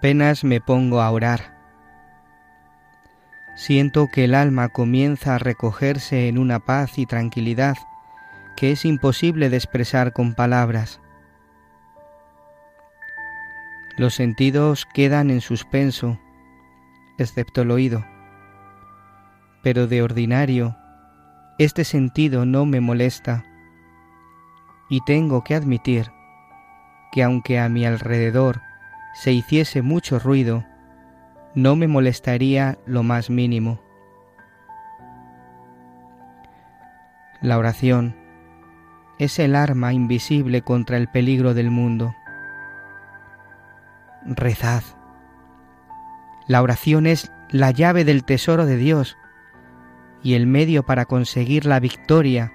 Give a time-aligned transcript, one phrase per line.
[0.00, 1.58] Apenas me pongo a orar.
[3.54, 7.76] Siento que el alma comienza a recogerse en una paz y tranquilidad
[8.56, 11.02] que es imposible de expresar con palabras.
[13.98, 16.18] Los sentidos quedan en suspenso,
[17.18, 18.02] excepto el oído.
[19.62, 20.78] Pero de ordinario,
[21.58, 23.44] este sentido no me molesta
[24.88, 26.10] y tengo que admitir
[27.12, 28.62] que aunque a mi alrededor
[29.14, 30.64] se hiciese mucho ruido,
[31.54, 33.80] no me molestaría lo más mínimo.
[37.42, 38.14] La oración
[39.18, 42.14] es el arma invisible contra el peligro del mundo.
[44.24, 44.82] Rezad.
[46.46, 49.16] La oración es la llave del tesoro de Dios
[50.22, 52.52] y el medio para conseguir la victoria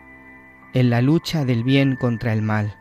[0.73, 2.75] en la lucha del bien contra el mal.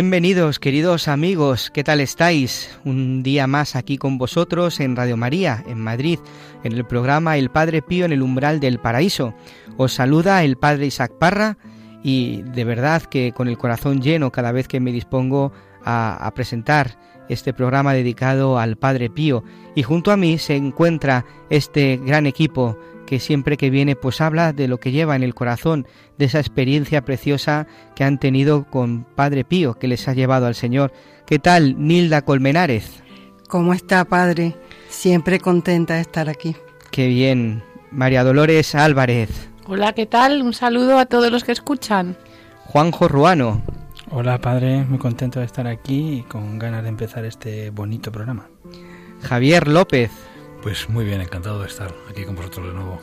[0.00, 2.80] Bienvenidos, queridos amigos, ¿qué tal estáis?
[2.86, 6.18] Un día más aquí con vosotros en Radio María, en Madrid,
[6.64, 9.34] en el programa El Padre Pío en el umbral del paraíso.
[9.76, 11.58] Os saluda el Padre Isaac Parra
[12.02, 15.52] y de verdad que con el corazón lleno cada vez que me dispongo
[15.84, 16.96] a, a presentar
[17.28, 19.44] este programa dedicado al Padre Pío.
[19.74, 22.78] Y junto a mí se encuentra este gran equipo
[23.10, 25.84] que siempre que viene pues habla de lo que lleva en el corazón,
[26.16, 27.66] de esa experiencia preciosa
[27.96, 30.92] que han tenido con Padre Pío, que les ha llevado al Señor.
[31.26, 33.02] ¿Qué tal, Nilda Colmenares?
[33.48, 34.54] ¿Cómo está, Padre?
[34.88, 36.54] Siempre contenta de estar aquí.
[36.92, 37.64] Qué bien.
[37.90, 39.50] María Dolores Álvarez.
[39.66, 40.42] Hola, ¿qué tal?
[40.42, 42.16] Un saludo a todos los que escuchan.
[42.66, 43.60] Juanjo Ruano.
[44.12, 44.84] Hola, Padre.
[44.84, 48.46] Muy contento de estar aquí y con ganas de empezar este bonito programa.
[49.20, 50.12] Javier López.
[50.62, 53.00] Pues muy bien, encantado de estar aquí con vosotros de nuevo.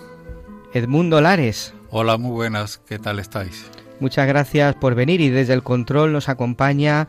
[0.74, 1.74] Edmundo Lares.
[1.90, 3.66] Hola, muy buenas, ¿qué tal estáis?
[4.00, 7.08] Muchas gracias por venir y desde el control nos acompaña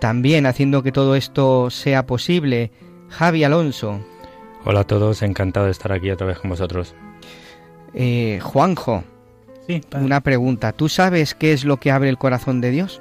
[0.00, 2.70] también haciendo que todo esto sea posible
[3.08, 4.00] Javi Alonso.
[4.64, 6.94] Hola a todos, encantado de estar aquí otra vez con vosotros.
[7.94, 9.02] Eh, Juanjo,
[9.66, 10.04] Sí, Padre.
[10.06, 10.72] una pregunta.
[10.72, 13.00] ¿Tú sabes qué es lo que abre el corazón de Dios?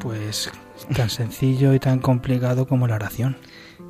[0.00, 0.50] Pues
[0.96, 3.36] tan sencillo y tan complicado como la oración.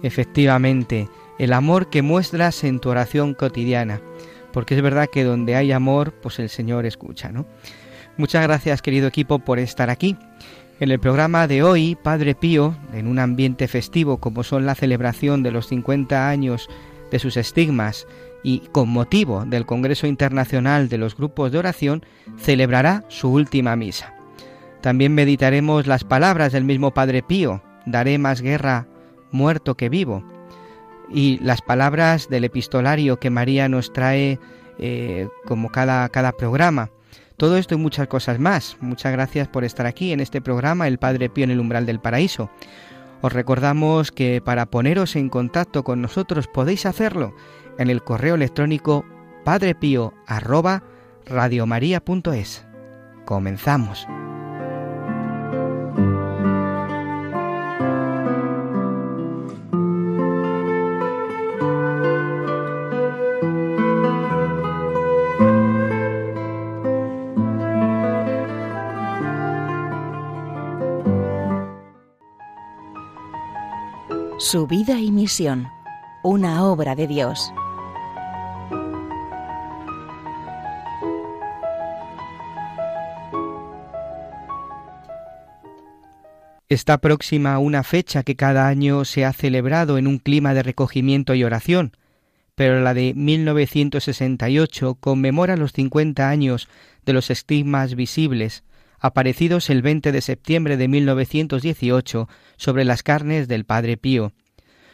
[0.02, 1.08] Efectivamente,
[1.40, 4.02] el amor que muestras en tu oración cotidiana.
[4.52, 7.46] Porque es verdad que donde hay amor, pues el Señor escucha, ¿no?
[8.18, 10.18] Muchas gracias, querido equipo, por estar aquí.
[10.80, 15.42] En el programa de hoy, Padre Pío, en un ambiente festivo como son la celebración
[15.42, 16.68] de los 50 años
[17.10, 18.06] de sus estigmas
[18.42, 22.04] y con motivo del Congreso Internacional de los Grupos de Oración,
[22.36, 24.12] celebrará su última misa.
[24.82, 28.86] También meditaremos las palabras del mismo Padre Pío, daré más guerra
[29.30, 30.22] muerto que vivo,
[31.10, 34.38] y las palabras del epistolario que María nos trae
[34.78, 36.90] eh, como cada, cada programa.
[37.36, 38.76] Todo esto y muchas cosas más.
[38.80, 42.00] Muchas gracias por estar aquí en este programa El Padre Pío en el umbral del
[42.00, 42.50] paraíso.
[43.22, 47.34] Os recordamos que para poneros en contacto con nosotros podéis hacerlo
[47.78, 49.04] en el correo electrónico
[49.44, 50.82] padrepío arroba
[51.26, 52.66] radiomaria.es.
[53.24, 54.06] Comenzamos.
[74.42, 75.68] Su vida y misión,
[76.22, 77.52] una obra de Dios.
[86.70, 91.34] Está próxima una fecha que cada año se ha celebrado en un clima de recogimiento
[91.34, 91.92] y oración,
[92.54, 96.70] pero la de 1968 conmemora los 50 años
[97.04, 98.64] de los estigmas visibles,
[99.00, 104.32] aparecidos el 20 de septiembre de 1918 sobre las carnes del Padre Pío.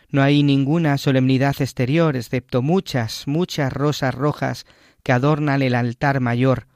[0.09, 4.65] No hay ninguna solemnidad exterior, excepto muchas, muchas rosas rojas
[5.03, 6.69] que adornan el altar mayor,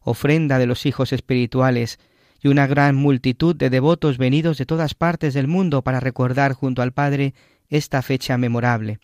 [0.00, 1.98] ofrenda de los hijos espirituales,
[2.40, 6.82] y una gran multitud de devotos venidos de todas partes del mundo para recordar junto
[6.82, 7.34] al Padre
[7.68, 9.00] esta fecha memorable.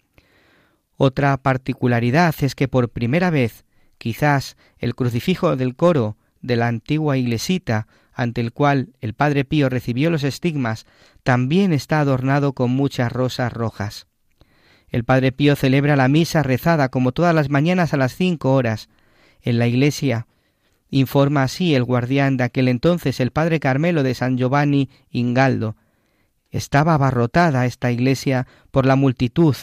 [0.96, 3.64] Otra particularidad es que por primera vez,
[3.98, 9.68] quizás el crucifijo del coro de la antigua iglesita, ante el cual el Padre Pío
[9.68, 10.86] recibió los estigmas,
[11.22, 14.06] también está adornado con muchas rosas rojas.
[14.88, 18.88] El Padre Pío celebra la misa rezada como todas las mañanas a las cinco horas.
[19.40, 20.26] En la iglesia
[20.90, 25.76] informa así el guardián de aquel entonces, el padre Carmelo de San Giovanni Ingaldo.
[26.50, 29.56] Estaba abarrotada esta iglesia por la multitud.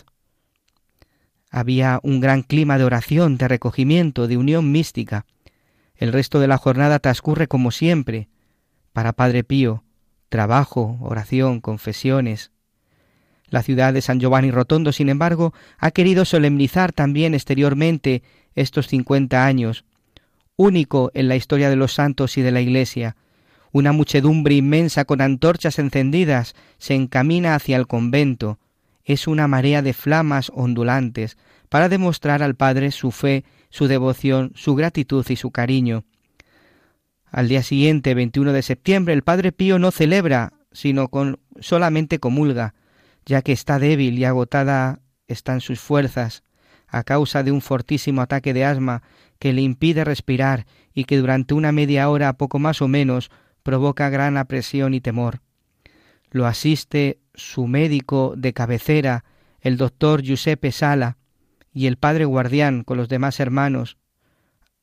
[1.49, 5.25] Había un gran clima de oración, de recogimiento, de unión mística.
[6.01, 8.27] El resto de la jornada transcurre como siempre.
[8.91, 9.83] Para Padre Pío,
[10.29, 12.49] trabajo, oración, confesiones.
[13.49, 18.23] La ciudad de San Giovanni Rotondo, sin embargo, ha querido solemnizar también exteriormente
[18.55, 19.85] estos cincuenta años,
[20.55, 23.15] único en la historia de los santos y de la Iglesia.
[23.71, 28.57] Una muchedumbre inmensa con antorchas encendidas se encamina hacia el convento.
[29.03, 31.37] Es una marea de flamas ondulantes
[31.69, 36.03] para demostrar al Padre su fe, su devoción, su gratitud y su cariño.
[37.25, 42.73] Al día siguiente, 21 de septiembre, el Padre Pío no celebra, sino con solamente comulga,
[43.25, 46.43] ya que está débil y agotada están sus fuerzas
[46.91, 49.01] a causa de un fortísimo ataque de asma
[49.39, 53.31] que le impide respirar y que durante una media hora poco más o menos
[53.63, 55.41] provoca gran apresión y temor.
[56.31, 59.25] Lo asiste su médico de cabecera,
[59.59, 61.17] el doctor Giuseppe Sala,
[61.73, 63.97] y el padre guardián con los demás hermanos.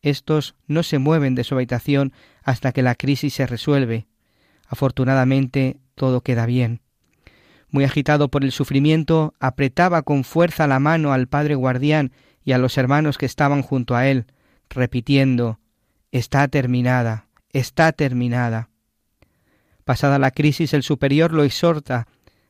[0.00, 2.12] Estos no se mueven de su habitación
[2.42, 4.06] hasta que la crisis se resuelve.
[4.66, 6.80] Afortunadamente todo queda bien.
[7.70, 12.12] Muy agitado por el sufrimiento, apretaba con fuerza la mano al padre guardián
[12.44, 14.26] y a los hermanos que estaban junto a él,
[14.70, 15.58] repitiendo
[16.10, 18.70] Está terminada, está terminada.
[19.88, 22.08] Pasada la crisis, el superior lo exhorta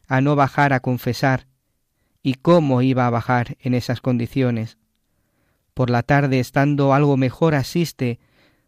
[0.09, 1.47] a no bajar a confesar.
[2.21, 4.77] ¿Y cómo iba a bajar en esas condiciones?
[5.73, 8.19] Por la tarde, estando algo mejor, asiste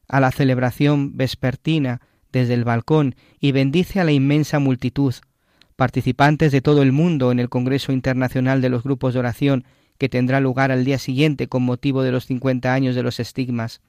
[0.06, 2.00] a la celebración vespertina
[2.30, 5.16] desde el balcón y bendice a la inmensa multitud,
[5.74, 9.64] participantes de todo el mundo en el Congreso Internacional de los Grupos de Oración
[9.98, 13.80] que tendrá lugar al día siguiente con motivo de los 50 años de los estigmas.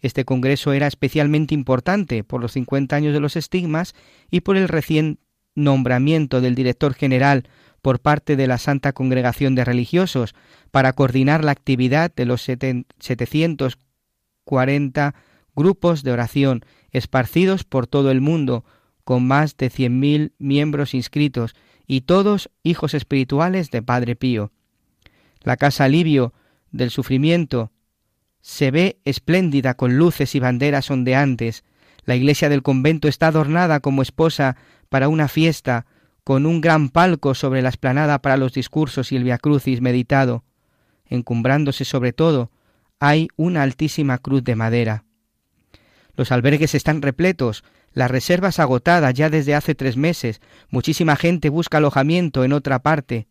[0.00, 3.94] Este congreso era especialmente importante por los 50 años de los estigmas
[4.30, 5.18] y por el recién
[5.54, 7.48] nombramiento del director general
[7.82, 10.34] por parte de la Santa Congregación de Religiosos
[10.70, 15.14] para coordinar la actividad de los 740
[15.54, 18.66] grupos de oración esparcidos por todo el mundo,
[19.04, 21.54] con más de 100.000 miembros inscritos
[21.86, 24.52] y todos hijos espirituales de Padre Pío.
[25.42, 26.34] La casa alivio
[26.70, 27.72] del sufrimiento
[28.40, 31.64] se ve espléndida con luces y banderas ondeantes.
[32.04, 34.56] La iglesia del convento está adornada como esposa
[34.88, 35.86] para una fiesta,
[36.24, 40.44] con un gran palco sobre la esplanada para los discursos y el viacrucis meditado.
[41.06, 42.50] Encumbrándose sobre todo,
[43.00, 45.04] hay una altísima cruz de madera.
[46.16, 51.78] Los albergues están repletos, las reservas agotadas ya desde hace tres meses, muchísima gente busca
[51.78, 53.28] alojamiento en otra parte,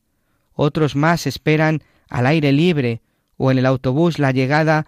[0.53, 3.01] otros más esperan al aire libre
[3.37, 4.85] o en el autobús la llegada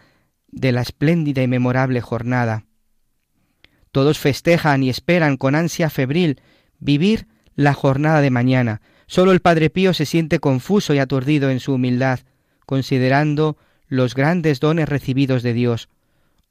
[0.52, 2.66] de la espléndida y memorable jornada.
[3.92, 6.42] Todos festejan y esperan con ansia febril
[6.80, 8.82] vivir la jornada de mañana.
[9.08, 12.20] Solo el Padre Pío se siente confuso y aturdido en su humildad,
[12.66, 15.90] considerando los grandes dones recibidos de Dios.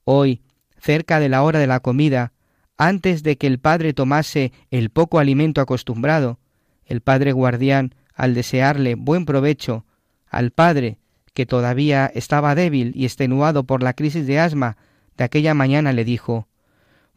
[0.04, 0.42] Hoy,
[0.78, 2.32] cerca de la hora de la comida,
[2.76, 6.38] antes de que el Padre tomase el poco alimento acostumbrado,
[6.84, 9.84] el Padre guardián, al desearle buen provecho,
[10.28, 10.97] al padre,
[11.34, 14.76] que todavía estaba débil y extenuado por la crisis de asma
[15.16, 16.48] de aquella mañana, le dijo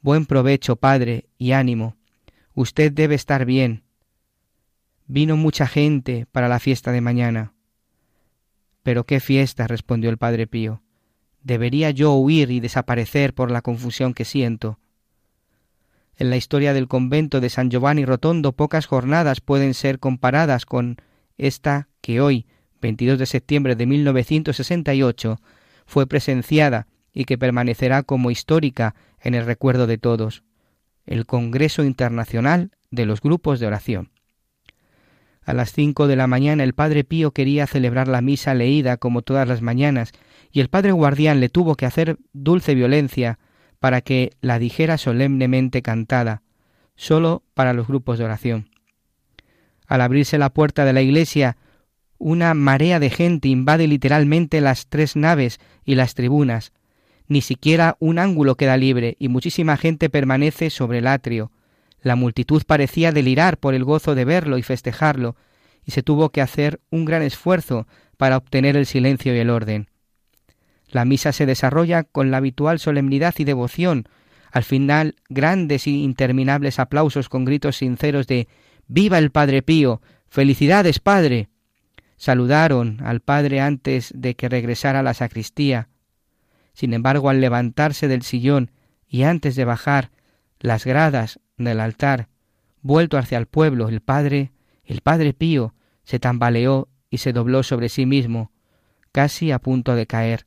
[0.01, 1.95] Buen provecho, padre, y ánimo.
[2.53, 3.83] Usted debe estar bien.
[5.05, 7.53] Vino mucha gente para la fiesta de mañana.
[8.83, 10.81] Pero qué fiesta, respondió el padre Pío.
[11.43, 14.79] Debería yo huir y desaparecer por la confusión que siento.
[16.15, 20.97] En la historia del convento de San Giovanni Rotondo pocas jornadas pueden ser comparadas con
[21.37, 22.45] esta que hoy,
[22.81, 25.39] 22 de septiembre de 1968,
[25.85, 30.43] fue presenciada y que permanecerá como histórica en el recuerdo de todos,
[31.05, 34.11] el Congreso Internacional de los Grupos de Oración.
[35.43, 39.21] A las cinco de la mañana el padre Pío quería celebrar la misa leída como
[39.21, 40.11] todas las mañanas,
[40.51, 43.39] y el padre guardián le tuvo que hacer dulce violencia
[43.79, 46.43] para que la dijera solemnemente cantada,
[46.95, 48.69] sólo para los grupos de oración.
[49.88, 51.57] Al abrirse la puerta de la iglesia,
[52.21, 56.71] una marea de gente invade literalmente las tres naves y las tribunas.
[57.27, 61.51] Ni siquiera un ángulo queda libre y muchísima gente permanece sobre el atrio.
[62.01, 65.35] La multitud parecía delirar por el gozo de verlo y festejarlo,
[65.83, 67.87] y se tuvo que hacer un gran esfuerzo
[68.17, 69.89] para obtener el silencio y el orden.
[70.89, 74.07] La misa se desarrolla con la habitual solemnidad y devoción,
[74.51, 78.47] al final grandes y interminables aplausos con gritos sinceros de
[78.87, 80.01] Viva el Padre Pío.
[80.27, 81.50] Felicidades, Padre.
[82.21, 85.89] Saludaron al Padre antes de que regresara a la sacristía.
[86.71, 88.69] Sin embargo, al levantarse del sillón
[89.07, 90.11] y antes de bajar
[90.59, 92.27] las gradas del altar,
[92.83, 94.51] vuelto hacia el pueblo, el Padre,
[94.85, 95.73] el Padre Pío,
[96.03, 98.51] se tambaleó y se dobló sobre sí mismo,
[99.11, 100.45] casi a punto de caer.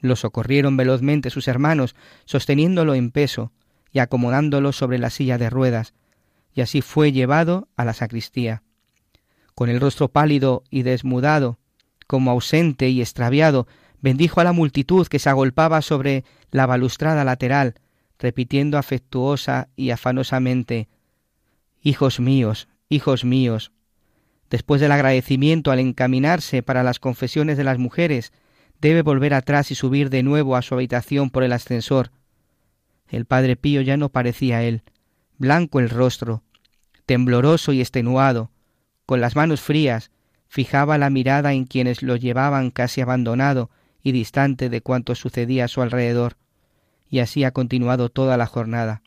[0.00, 1.96] Lo socorrieron velozmente sus hermanos,
[2.26, 3.52] sosteniéndolo en peso
[3.90, 5.94] y acomodándolo sobre la silla de ruedas,
[6.52, 8.62] y así fue llevado a la sacristía
[9.54, 11.58] con el rostro pálido y desmudado,
[12.06, 13.66] como ausente y extraviado,
[14.00, 17.74] bendijo a la multitud que se agolpaba sobre la balustrada lateral,
[18.18, 20.88] repitiendo afectuosa y afanosamente
[21.82, 23.72] Hijos míos, hijos míos.
[24.50, 28.34] Después del agradecimiento al encaminarse para las confesiones de las mujeres,
[28.80, 32.10] debe volver atrás y subir de nuevo a su habitación por el ascensor.
[33.08, 34.82] El padre Pío ya no parecía él,
[35.38, 36.42] blanco el rostro,
[37.06, 38.50] tembloroso y extenuado,
[39.10, 40.12] con las manos frías,
[40.46, 43.68] fijaba la mirada en quienes lo llevaban casi abandonado
[44.04, 46.36] y distante de cuanto sucedía a su alrededor,
[47.08, 49.02] y así ha continuado toda la jornada.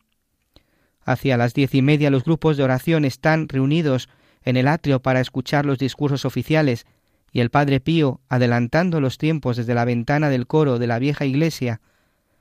[1.05, 4.09] Hacia las diez y media los grupos de oración están reunidos
[4.43, 6.85] en el atrio para escuchar los discursos oficiales,
[7.31, 11.23] y el Padre Pío, adelantando los tiempos desde la ventana del coro de la vieja
[11.23, 11.79] iglesia,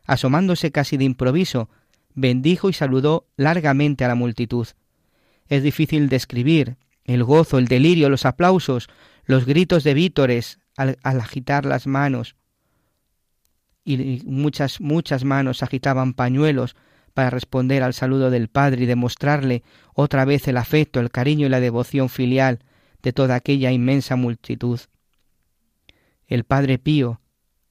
[0.05, 1.71] asomándose casi de improviso,
[2.17, 4.67] bendijo y saludó largamente a la multitud.
[5.47, 8.89] Es difícil describir el gozo, el delirio, los aplausos,
[9.25, 12.37] los gritos de vítores al, agitar las manos.
[13.85, 16.77] Y muchas, muchas manos agitaban pañuelos
[17.15, 21.51] para responder al saludo del Padre y demostrarle otra vez el afecto, el cariño y
[21.51, 22.61] la devoción filial
[23.03, 24.81] de toda aquella inmensa multitud.
[26.27, 27.21] El Padre Pío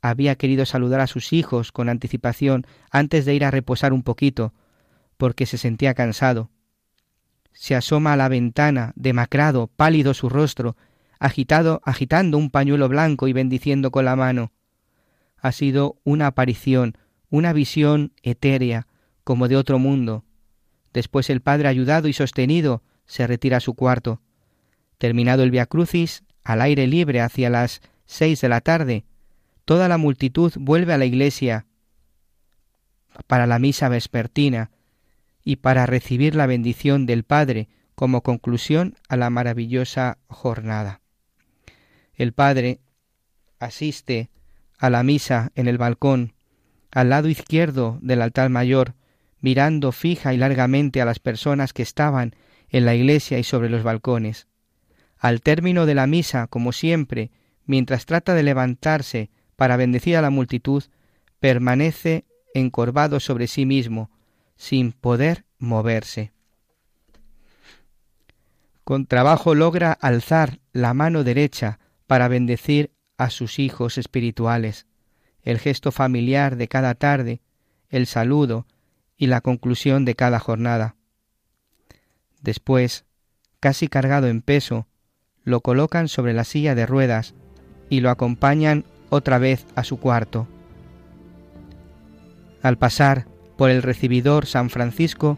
[0.02, 4.54] había querido saludar a sus hijos con anticipación antes de ir a reposar un poquito,
[5.18, 6.50] porque se sentía cansado
[7.54, 10.76] se asoma a la ventana, demacrado, pálido su rostro,
[11.20, 14.52] agitado, agitando un pañuelo blanco y bendiciendo con la mano.
[15.38, 16.98] Ha sido una aparición,
[17.30, 18.88] una visión etérea,
[19.24, 20.26] como de otro mundo.
[20.94, 24.22] Después el padre, ayudado y sostenido, se retira a su cuarto.
[24.98, 29.06] Terminado el Via Crucis, al aire libre hacia las seis de la tarde,
[29.66, 31.66] toda la multitud vuelve a la iglesia
[33.28, 34.71] para la misa vespertina,
[35.44, 41.02] y para recibir la bendición del Padre como conclusión a la maravillosa jornada.
[42.14, 42.80] El Padre
[43.60, 44.30] asiste
[44.78, 46.34] a la misa en el balcón,
[46.92, 48.96] al lado izquierdo del altar mayor,
[49.40, 52.36] mirando fija y largamente a las personas que estaban
[52.70, 54.48] en la iglesia y sobre los balcones.
[55.18, 57.32] Al término de la misa, como siempre,
[57.66, 60.84] mientras trata de levantarse para bendecir a la multitud,
[61.40, 64.10] permanece encorvado sobre sí mismo,
[64.62, 66.34] sin poder moverse.
[68.84, 74.86] Con trabajo logra alzar la mano derecha para bendecir a sus hijos espirituales,
[75.42, 77.42] el gesto familiar de cada tarde,
[77.90, 78.68] el saludo
[79.18, 80.96] y la conclusión de cada jornada.
[82.40, 83.06] Después,
[83.60, 84.88] casi cargado en peso,
[85.44, 87.34] lo colocan sobre la silla de ruedas
[87.90, 90.48] y lo acompañan otra vez a su cuarto.
[92.62, 93.31] Al pasar,
[93.62, 95.38] por el recibidor San Francisco,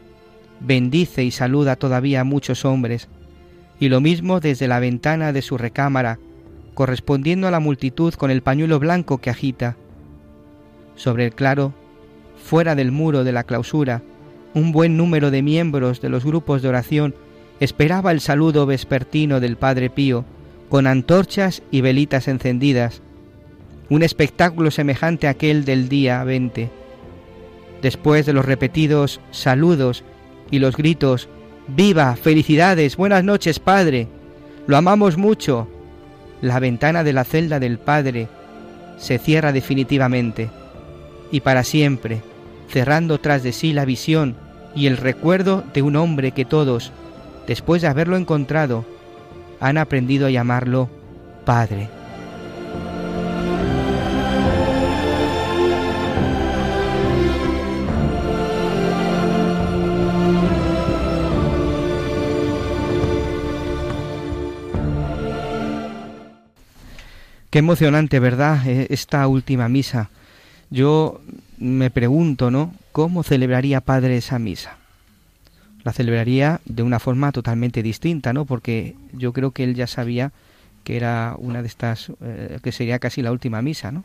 [0.62, 3.10] bendice y saluda todavía a muchos hombres,
[3.82, 6.20] y lo mismo desde la ventana de su recámara,
[6.74, 9.76] correspondiendo a la multitud con el pañuelo blanco que agita.
[10.96, 11.74] Sobre el claro,
[12.42, 14.02] fuera del muro de la clausura,
[14.54, 17.16] un buen número de miembros de los grupos de oración
[17.60, 20.24] esperaba el saludo vespertino del Padre Pío,
[20.70, 23.02] con antorchas y velitas encendidas,
[23.90, 26.83] un espectáculo semejante a aquel del día 20
[27.84, 30.04] Después de los repetidos saludos
[30.50, 31.28] y los gritos
[31.68, 34.08] Viva, felicidades, buenas noches, Padre.
[34.68, 35.68] Lo amamos mucho.
[36.42, 38.28] La ventana de la celda del Padre
[38.98, 40.50] se cierra definitivamente
[41.32, 42.22] y para siempre,
[42.70, 44.36] cerrando tras de sí la visión
[44.76, 46.92] y el recuerdo de un hombre que todos,
[47.48, 48.86] después de haberlo encontrado,
[49.60, 50.90] han aprendido a llamarlo
[51.46, 51.90] Padre.
[67.54, 68.68] Qué emocionante, ¿verdad?
[68.68, 70.10] E, esta última misa.
[70.72, 71.22] Yo
[71.60, 72.74] me pregunto, ¿no?
[72.92, 74.78] ¿Cómo celebraría Padre esa misa?
[75.84, 78.46] La celebraría de una forma totalmente distinta, ¿no?
[78.46, 80.32] Porque yo creo que él ya sabía
[80.84, 84.04] que era una de estas, eh, que sería casi la última misa, ¿no?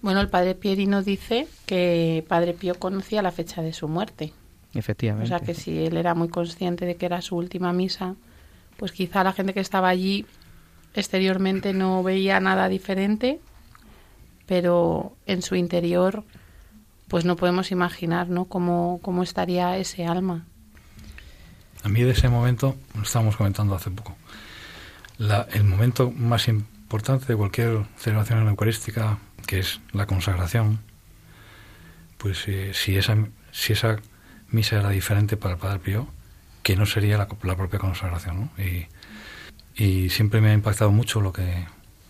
[0.00, 4.32] Bueno, el Padre Pierino dice que Padre Pío conocía la fecha de su muerte.
[4.74, 5.24] Efectivamente.
[5.24, 8.14] O sea que si él era muy consciente de que era su última misa,
[8.76, 10.24] pues quizá la gente que estaba allí
[10.94, 13.40] exteriormente no veía nada diferente,
[14.46, 16.24] pero en su interior
[17.08, 18.46] pues no podemos imaginar ¿no?
[18.46, 20.46] cómo, cómo estaría ese alma.
[21.82, 24.16] A mí de ese momento, lo estábamos comentando hace poco,
[25.18, 30.80] el momento más importante de cualquier celebración eucarística, que es la consagración,
[32.16, 33.16] pues eh, si, esa,
[33.52, 33.98] si esa
[34.48, 36.08] misa era diferente para el Padre Pío,
[36.62, 38.40] que no sería la, propia consagración.
[38.40, 38.50] ¿no?
[39.76, 41.66] Y siempre me ha impactado mucho lo que,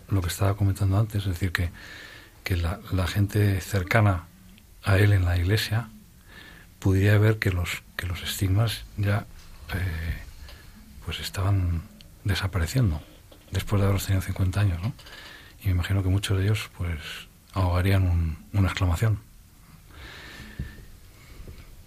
[0.09, 1.69] lo que estaba comentando antes, es decir, que,
[2.43, 4.25] que la, gente cercana
[4.83, 5.89] a él en la iglesia
[6.79, 9.25] pudiera ver que los, que los estigmas ya
[9.73, 10.17] eh,
[11.05, 11.81] pues estaban
[12.23, 13.01] desapareciendo
[13.51, 14.93] después de haberlos tenido 50 años, ¿no?
[15.63, 16.99] Y me imagino que muchos de ellos pues
[17.53, 19.19] ahogarían un, una exclamación.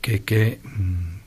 [0.00, 1.18] Que, que mm,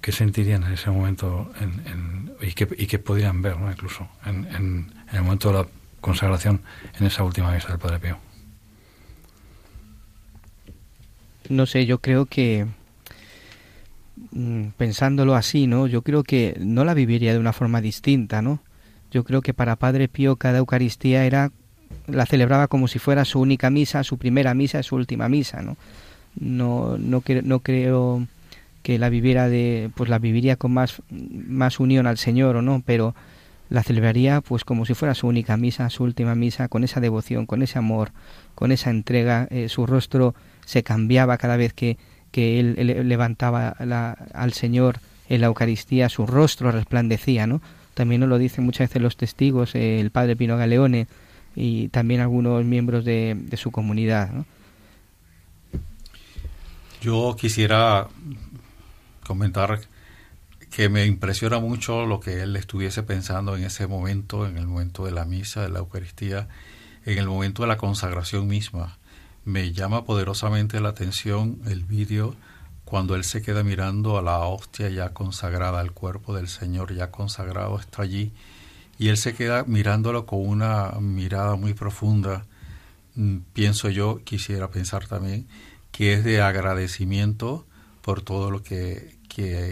[0.00, 3.70] qué sentirían en ese momento en, y, qué, y qué podrían ver, ¿no?
[3.70, 5.66] incluso en, en, el momento de la
[6.00, 6.62] consagración
[6.98, 8.18] en esa última misa del Padre Pío.
[11.48, 12.66] No sé, yo creo que
[14.30, 15.86] mm, pensándolo así, ¿no?
[15.86, 18.60] Yo creo que no la viviría de una forma distinta, ¿no?
[19.10, 21.50] Yo creo que para Padre Pío cada Eucaristía era
[22.06, 25.76] la celebraba como si fuera su única misa, su primera misa, su última misa, ¿no?
[26.38, 28.26] No no, no creo
[28.82, 32.82] que la viviera de pues la viviría con más más unión al Señor o no,
[32.84, 33.14] pero
[33.70, 37.46] la celebraría pues como si fuera su única misa, su última misa, con esa devoción,
[37.46, 38.10] con ese amor,
[38.54, 40.34] con esa entrega, eh, su rostro
[40.66, 41.96] se cambiaba cada vez que,
[42.32, 47.62] que él, levantaba la, al Señor en la Eucaristía, su rostro resplandecía, ¿no?
[47.94, 51.06] También nos lo dicen muchas veces los testigos, eh, el padre Pino Galeone
[51.54, 54.44] y también algunos miembros de, de su comunidad, ¿no?
[57.00, 58.08] Yo quisiera
[59.30, 59.78] comentar
[60.72, 65.04] que me impresiona mucho lo que él estuviese pensando en ese momento, en el momento
[65.04, 66.48] de la misa, de la Eucaristía,
[67.06, 68.98] en el momento de la consagración misma.
[69.44, 72.34] Me llama poderosamente la atención el vídeo
[72.84, 77.12] cuando él se queda mirando a la hostia ya consagrada, al cuerpo del Señor ya
[77.12, 78.32] consagrado está allí,
[78.98, 82.46] y él se queda mirándolo con una mirada muy profunda.
[83.14, 85.46] Mm, pienso yo, quisiera pensar también,
[85.92, 87.64] que es de agradecimiento
[88.02, 89.19] por todo lo que,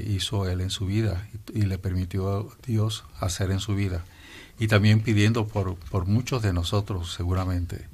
[0.07, 4.05] hizo él en su vida y, le permitió Dios hacer en su vida.
[4.59, 7.87] Y también pidiendo por, por muchos de nosotros, seguramente,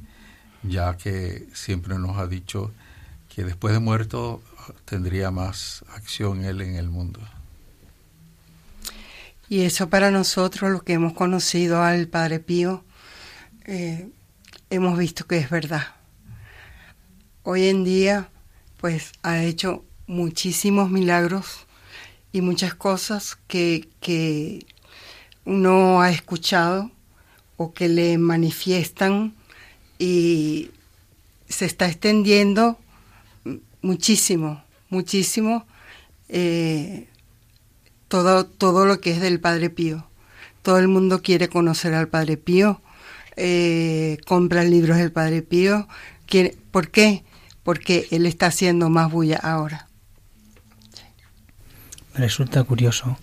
[0.63, 2.73] ya que siempre nos ha dicho
[3.29, 4.43] que después de muerto
[4.85, 7.21] tendría más acción él en el mundo.
[9.49, 12.85] Y eso para nosotros, los que hemos conocido al Padre Pío,
[13.67, 14.09] eh,
[14.71, 15.95] hemos visto que es verdad.
[17.43, 18.31] Hoy en día,
[18.81, 21.64] pues ha hecho muchísimos milagros
[22.35, 24.67] y muchas cosas que, que
[25.45, 26.91] uno ha escuchado
[27.57, 29.37] o que le manifiestan
[30.01, 30.73] y
[31.49, 32.77] se está extendiendo
[33.83, 35.65] muchísimo, muchísimo
[36.29, 37.07] eh,
[38.09, 40.05] todo, todo lo que es del Padre Pío.
[40.63, 42.83] Todo el mundo quiere conocer al Padre Pío,
[43.37, 45.87] eh, compra libros del Padre Pío.
[46.73, 47.23] ¿Por qué?
[47.63, 49.89] Porque él está haciendo más bulla ahora
[52.15, 53.17] resulta curioso,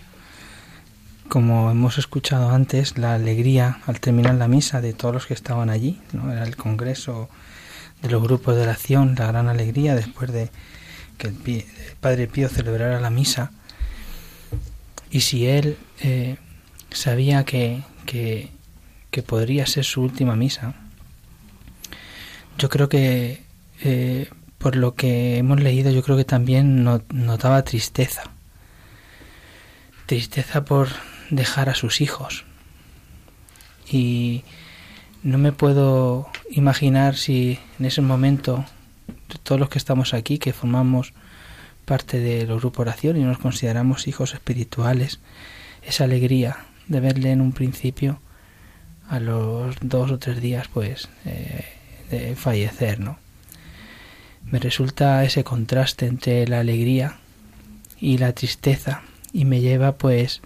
[1.28, 5.70] como hemos escuchado antes, la alegría al terminar la misa de todos los que estaban
[5.70, 6.32] allí, ¿no?
[6.32, 7.30] era el congreso
[8.02, 10.50] de los grupos de oración, la gran alegría después de
[11.18, 11.66] que el,
[12.00, 13.52] Padre Pío celebrara la misa.
[15.10, 16.38] Y si él eh,
[16.90, 18.50] sabía que, que,
[19.12, 20.74] que, podría ser su última misa,
[22.58, 23.44] yo creo que
[23.84, 28.24] eh, por lo que hemos leído, yo creo que también notaba tristeza.
[30.12, 30.90] Tristeza por
[31.30, 32.44] dejar a sus hijos.
[33.90, 34.44] Y
[35.24, 38.66] no me puedo imaginar si en ese momento
[39.44, 41.14] todos los que estamos aquí, que formamos
[41.86, 45.22] parte del grupo oración y nos consideramos hijos espirituales,
[45.82, 46.58] esa alegría
[46.90, 48.20] de verle en un principio
[49.08, 51.64] a los dos o tres días pues eh,
[52.10, 53.18] de fallecer, ¿no?
[54.44, 57.16] Me resulta ese contraste entre la alegría
[57.98, 60.42] y la tristeza y me lleva pues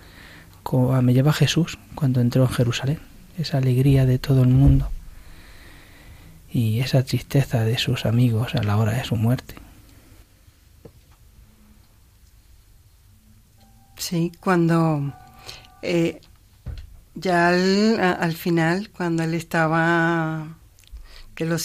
[1.01, 2.99] me lleva Jesús cuando entró en Jerusalén,
[3.37, 4.89] esa alegría de todo el mundo
[6.51, 9.55] y esa tristeza de sus amigos a la hora de su muerte.
[13.97, 15.13] Sí, cuando
[15.81, 16.21] eh,
[17.13, 20.47] ya al, final, cuando él estaba,
[21.33, 21.57] que lo,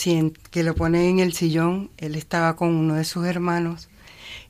[0.50, 3.88] que lo pone en el sillón, él estaba con uno de sus hermanos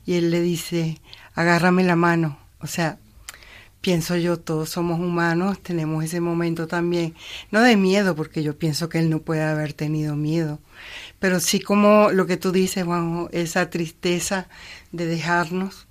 [0.05, 0.99] y él le dice,
[1.35, 2.40] agárrame la mano.
[2.63, 2.97] O sea,
[3.81, 7.15] pienso yo, todos somos humanos, tenemos ese momento también,
[7.49, 10.59] no de miedo, porque yo pienso que él no puede haber tenido miedo,
[11.19, 14.47] pero sí como lo que tú dices, Juanjo, esa tristeza
[14.91, 15.87] de dejarnos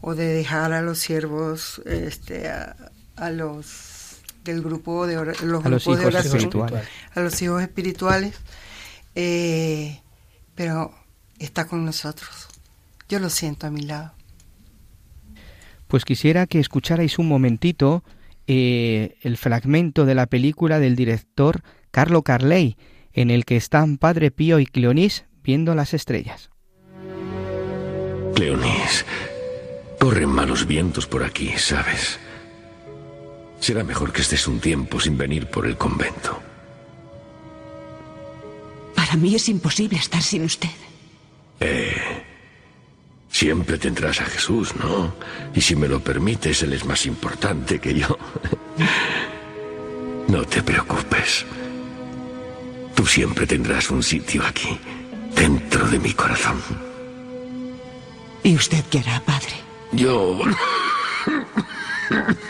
[0.00, 5.86] o de dejar a los siervos, este, a, los del grupo de los a los
[5.86, 6.88] hijos espirituales.
[7.14, 8.34] a los hijos espirituales,
[9.14, 10.00] eh,
[10.54, 10.94] pero
[11.38, 12.48] está con nosotros.
[13.08, 14.12] Yo lo siento a mi lado.
[15.88, 18.04] Pues quisiera que escucharais un momentito
[18.46, 22.76] eh, el fragmento de la película del director Carlo Carley,
[23.12, 26.50] en el que están Padre Pío y Cleonís viendo las estrellas.
[28.34, 29.04] Cleonís,
[29.98, 32.18] corren malos vientos por aquí, ¿sabes?
[33.60, 36.38] Será mejor que estés un tiempo sin venir por el convento.
[38.94, 40.68] Para mí es imposible estar sin usted.
[41.60, 41.96] Eh,
[43.30, 45.14] Siempre tendrás a Jesús, ¿no?
[45.54, 48.18] Y si me lo permites, Él es más importante que yo.
[50.28, 51.46] No te preocupes.
[52.94, 54.78] Tú siempre tendrás un sitio aquí,
[55.34, 56.62] dentro de mi corazón.
[58.42, 59.54] ¿Y usted qué hará, padre?
[59.92, 60.38] Yo...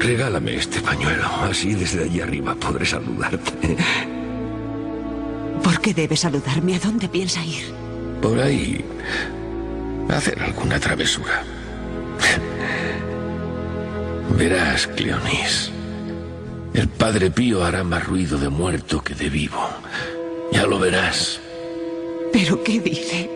[0.00, 3.76] Regálame este pañuelo, así desde allí arriba podré saludarte.
[5.62, 6.76] ¿Por qué debe saludarme?
[6.76, 7.64] ¿A dónde piensa ir?
[8.22, 8.82] Por ahí.
[10.08, 11.44] hacer alguna travesura.
[14.38, 15.70] Verás, Cleonis.
[16.72, 19.68] El padre Pío hará más ruido de muerto que de vivo.
[20.50, 21.40] Ya lo verás.
[22.32, 23.30] ¿Pero qué dice?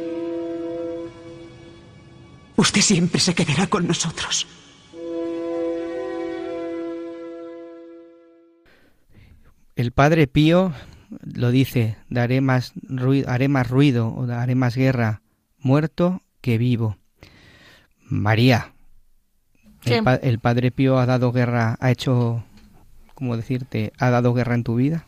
[2.57, 4.47] Usted siempre se quedará con nosotros.
[9.77, 10.73] El Padre Pío
[11.21, 15.23] lo dice, daré más ruido, haré más ruido o haré más guerra
[15.59, 16.97] muerto que vivo.
[18.03, 18.73] María,
[19.85, 22.45] el, Padre Pío ha dado guerra, ha hecho,
[23.15, 23.93] ¿cómo decirte?
[23.99, 25.05] ¿Ha dado guerra en tu vida?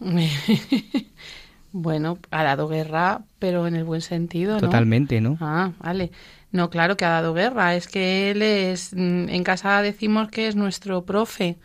[1.72, 4.60] bueno, ha dado guerra, pero en el buen sentido, ¿no?
[4.60, 5.36] Totalmente, ¿no?
[5.40, 6.10] Ah, vale.
[6.52, 7.76] No, claro que ha dado guerra.
[7.76, 11.58] Es que él es, mm, en casa decimos que es nuestro profe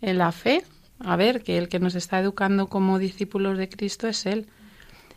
[0.00, 0.64] en la fe,
[0.98, 4.46] a ver, que el que nos está educando como discípulos de Cristo es Él.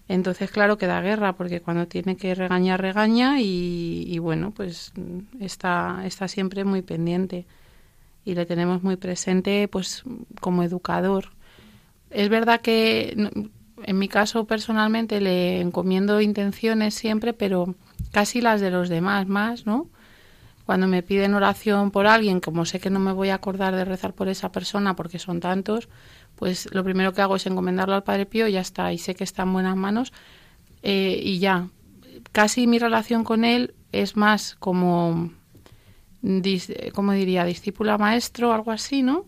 [0.07, 4.91] Entonces, claro que da guerra, porque cuando tiene que regañar, regaña y, bueno, pues
[5.39, 7.45] está, está siempre muy pendiente
[8.25, 10.03] y le tenemos muy presente pues
[10.41, 11.29] como educador.
[12.09, 13.15] Es verdad que
[13.83, 17.75] en mi caso personalmente le encomiendo intenciones siempre, pero
[18.11, 19.87] casi las de los demás más, ¿no?
[20.69, 23.85] Cuando me piden oración por alguien, como sé que no me voy a acordar de
[23.85, 25.89] rezar por esa persona porque son tantos,
[26.35, 29.15] pues lo primero que hago es encomendarlo al Padre Pío y ya está, y sé
[29.15, 30.13] que está en buenas manos
[30.83, 31.69] eh, y ya.
[32.33, 35.31] Casi mi relación con él es más como,
[36.93, 39.25] como diría, discípula maestro, algo así, ¿no?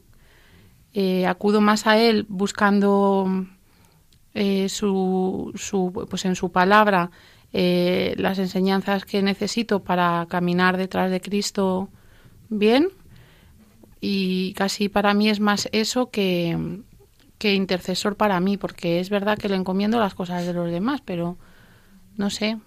[0.93, 3.47] Eh, acudo más a él buscando
[4.35, 7.09] eh, su, su, pues en su palabra
[7.53, 11.89] eh, las enseñanzas que necesito para caminar detrás de Cristo
[12.49, 12.89] bien
[13.99, 16.81] y casi para mí es más eso que,
[17.37, 21.01] que intercesor para mí, porque es verdad que le encomiendo las cosas de los demás,
[21.05, 21.37] pero
[22.17, 22.57] no sé,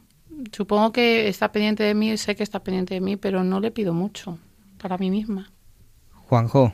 [0.53, 3.71] supongo que está pendiente de mí, sé que está pendiente de mí, pero no le
[3.71, 4.39] pido mucho
[4.81, 5.51] para mí misma.
[6.29, 6.73] Juanjo,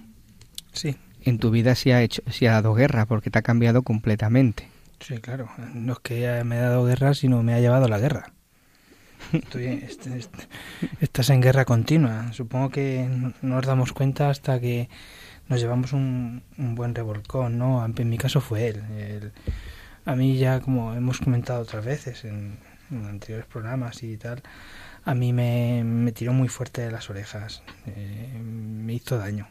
[0.72, 0.96] sí.
[1.22, 4.68] En tu vida se ha hecho, se ha dado guerra porque te ha cambiado completamente.
[5.00, 5.48] Sí, claro.
[5.74, 8.32] No es que me haya dado guerra, sino me ha llevado a la guerra.
[9.54, 10.20] este,
[11.00, 12.32] estás en guerra continua.
[12.32, 14.88] Supongo que no nos damos cuenta hasta que
[15.48, 17.84] nos llevamos un, buen revolcón, ¿no?
[17.84, 19.32] En mi caso fue él.
[20.04, 22.58] A mí ya, como hemos comentado otras veces en,
[22.90, 24.42] anteriores programas y tal,
[25.04, 27.62] a mí me, tiró muy fuerte de las orejas.
[27.86, 29.48] Eh, me hizo daño.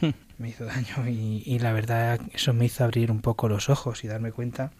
[0.38, 4.08] me hizo daño y, la verdad eso me hizo abrir un poco los ojos y
[4.08, 4.72] darme cuenta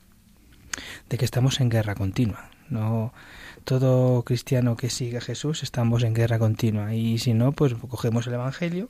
[1.09, 2.51] de que estamos en guerra continua.
[2.69, 3.13] No
[3.67, 8.29] todo cristiano que siga a Jesús estamos en guerra continua y si no, pues cogemos
[8.29, 8.89] el Evangelio,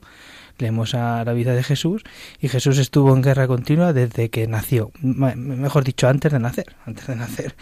[0.59, 2.03] leemos a la vida de Jesús
[2.39, 7.07] y Jesús estuvo en guerra continua desde que nació, mejor dicho, antes de nacer, antes
[7.07, 7.55] de nacer.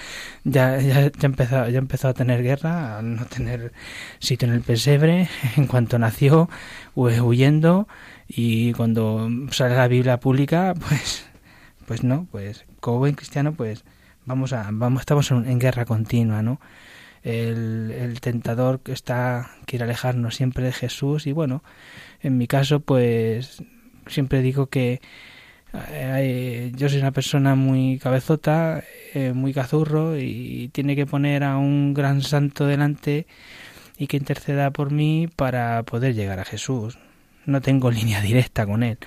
[0.44, 3.72] Ya, ya, ya, empezó, ya empezó a tener guerra, a no tener
[4.20, 6.50] sitio en el pesebre, en cuanto nació,
[6.96, 7.88] huyendo
[8.28, 11.26] y cuando sale la Biblia pública, pues,
[11.86, 13.84] pues no, pues como buen cristiano, pues
[14.26, 16.60] vamos a, vamos, estamos en, guerra continua, ¿no?
[17.24, 21.64] El, el, tentador está quiere alejarnos siempre de Jesús y bueno,
[22.22, 23.64] en mi caso pues
[24.08, 25.02] siempre digo que
[25.90, 28.84] eh, yo soy una persona muy cabezota,
[29.14, 33.28] eh, muy cazurro y tiene que poner a un gran santo delante
[33.98, 36.98] y que interceda por mí para poder llegar a Jesús.
[37.46, 38.98] No tengo línea directa con él.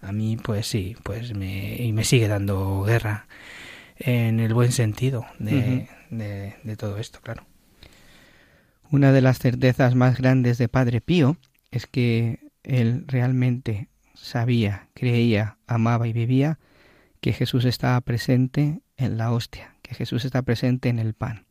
[0.00, 3.26] A mí pues sí, pues me, y me sigue dando guerra
[3.96, 7.46] en el buen sentido de, de, todo esto, claro.
[8.90, 11.36] Una de las certezas más grandes de Padre Pío
[11.70, 16.58] es que él realmente sabía, creía, amaba y vivía
[17.20, 21.46] que Jesús estaba presente en la hostia, que Jesús está presente en el pan,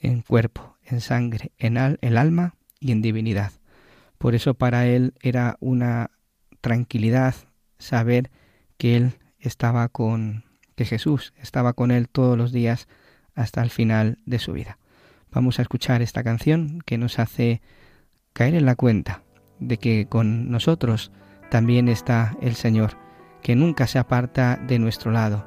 [0.00, 3.52] en cuerpo, en sangre, en el alma y en divinidad.
[4.18, 6.10] Por eso para él era una
[6.60, 7.34] tranquilidad
[7.78, 8.30] saber
[8.78, 12.88] que él estaba con, que Jesús estaba con él todos los días
[13.34, 14.78] hasta el final de su vida.
[15.30, 17.60] Vamos a escuchar esta canción que nos hace
[18.32, 19.22] caer en la cuenta
[19.60, 21.12] de que con nosotros
[21.50, 22.96] también está el Señor,
[23.42, 25.46] que nunca se aparta de nuestro lado.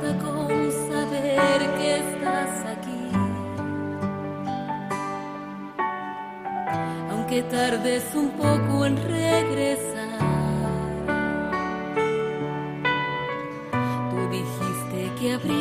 [7.49, 10.19] Tardes un poco en regresar.
[14.09, 15.60] Tú dijiste que habrías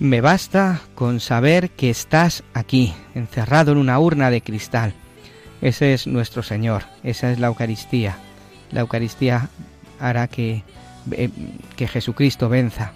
[0.00, 4.94] Me basta con saber que estás aquí, encerrado en una urna de cristal.
[5.60, 8.16] Ese es nuestro Señor, esa es la Eucaristía.
[8.72, 9.50] La Eucaristía
[9.98, 10.64] hará que,
[11.12, 11.28] eh,
[11.76, 12.92] que Jesucristo venza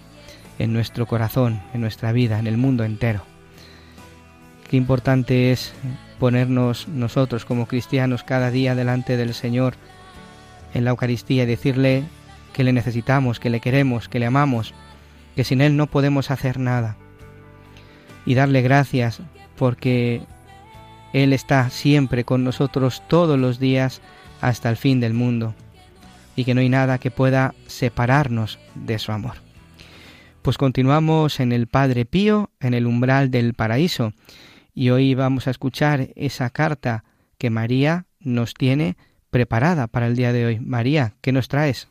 [0.57, 3.21] en nuestro corazón, en nuestra vida, en el mundo entero.
[4.67, 5.73] Qué importante es
[6.19, 9.75] ponernos nosotros como cristianos cada día delante del Señor
[10.73, 12.03] en la Eucaristía y decirle
[12.51, 14.73] que le necesitamos, que le queremos, que le amamos,
[15.35, 16.97] que sin Él no podemos hacer nada.
[18.25, 19.21] Y darle gracias
[19.55, 20.21] porque
[21.13, 24.01] Él está siempre con nosotros todos los días
[24.41, 25.53] hasta el fin del mundo
[26.35, 29.35] y que no hay nada que pueda separarnos de su amor.
[30.41, 34.13] Pues continuamos en el Padre Pío, en el umbral del paraíso,
[34.73, 37.03] y hoy vamos a escuchar esa carta
[37.37, 38.97] que María nos tiene
[39.29, 40.59] preparada para el día de hoy.
[40.59, 41.87] María, ¿qué nos traes?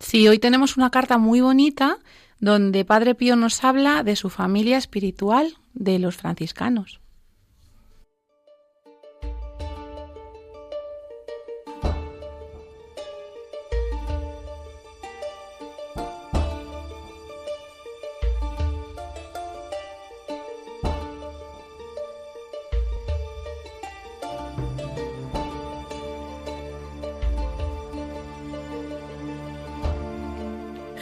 [0.00, 1.98] Sí, hoy tenemos una carta muy bonita
[2.40, 7.00] donde Padre Pío nos habla de su familia espiritual, de los franciscanos.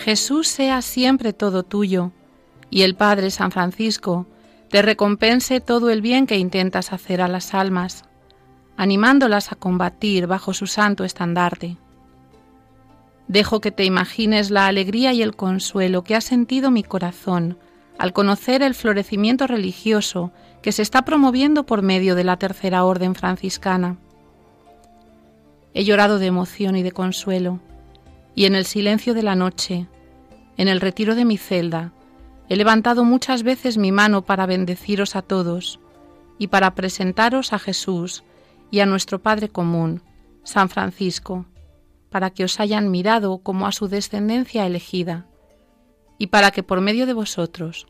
[0.04, 2.12] Jesús sea siempre todo tuyo,
[2.68, 4.26] y el Padre San Francisco
[4.68, 8.04] te recompense todo el bien que intentas hacer a las almas,
[8.76, 11.78] animándolas a combatir bajo su santo estandarte.
[13.28, 17.56] Dejo que te imagines la alegría y el consuelo que ha sentido mi corazón
[17.96, 23.14] al conocer el florecimiento religioso que se está promoviendo por medio de la tercera orden
[23.14, 23.96] franciscana.
[25.72, 27.60] He llorado de emoción y de consuelo,
[28.34, 29.86] y en el silencio de la noche
[30.56, 31.92] en el retiro de mi celda,
[32.48, 35.80] he levantado muchas veces mi mano para bendeciros a todos
[36.38, 38.24] y para presentaros a Jesús
[38.70, 40.02] y a nuestro Padre común,
[40.42, 41.46] San Francisco,
[42.10, 45.26] para que os hayan mirado como a su descendencia elegida,
[46.18, 47.86] y para que por medio de vosotros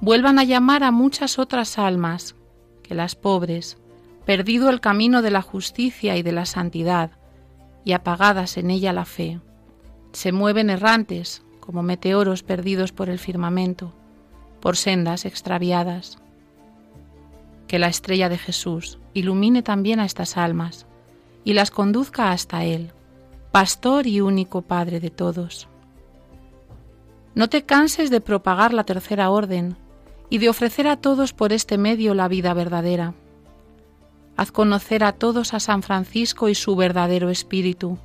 [0.00, 2.34] vuelvan a llamar a muchas otras almas,
[2.82, 3.78] que las pobres,
[4.24, 7.12] perdido el camino de la justicia y de la santidad,
[7.84, 9.40] y apagadas en ella la fe,
[10.12, 13.92] se mueven errantes como meteoros perdidos por el firmamento,
[14.58, 16.16] por sendas extraviadas.
[17.66, 20.86] Que la estrella de Jesús ilumine también a estas almas
[21.44, 22.92] y las conduzca hasta Él,
[23.52, 25.68] pastor y único Padre de todos.
[27.34, 29.76] No te canses de propagar la tercera orden
[30.30, 33.12] y de ofrecer a todos por este medio la vida verdadera.
[34.38, 37.98] Haz conocer a todos a San Francisco y su verdadero espíritu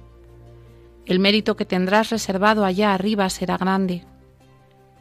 [1.05, 4.05] el mérito que tendrás reservado allá arriba será grande.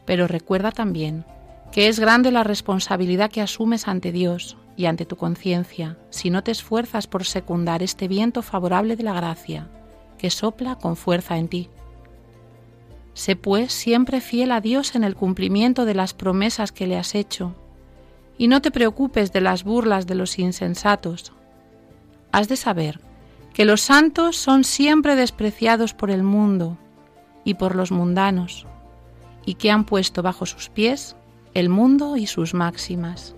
[0.05, 1.25] Pero recuerda también
[1.71, 6.43] que es grande la responsabilidad que asumes ante Dios y ante tu conciencia si no
[6.43, 9.69] te esfuerzas por secundar este viento favorable de la gracia
[10.17, 11.69] que sopla con fuerza en ti.
[13.13, 17.13] Sé pues siempre fiel a Dios en el cumplimiento de las promesas que le has
[17.13, 17.55] hecho,
[18.37, 21.33] y no te preocupes de las burlas de los insensatos.
[22.31, 22.99] Has de saber
[23.53, 26.77] que los santos son siempre despreciados por el mundo
[27.43, 28.65] y por los mundanos,
[29.45, 31.15] y que han puesto bajo sus pies
[31.53, 33.35] el mundo y sus máximas.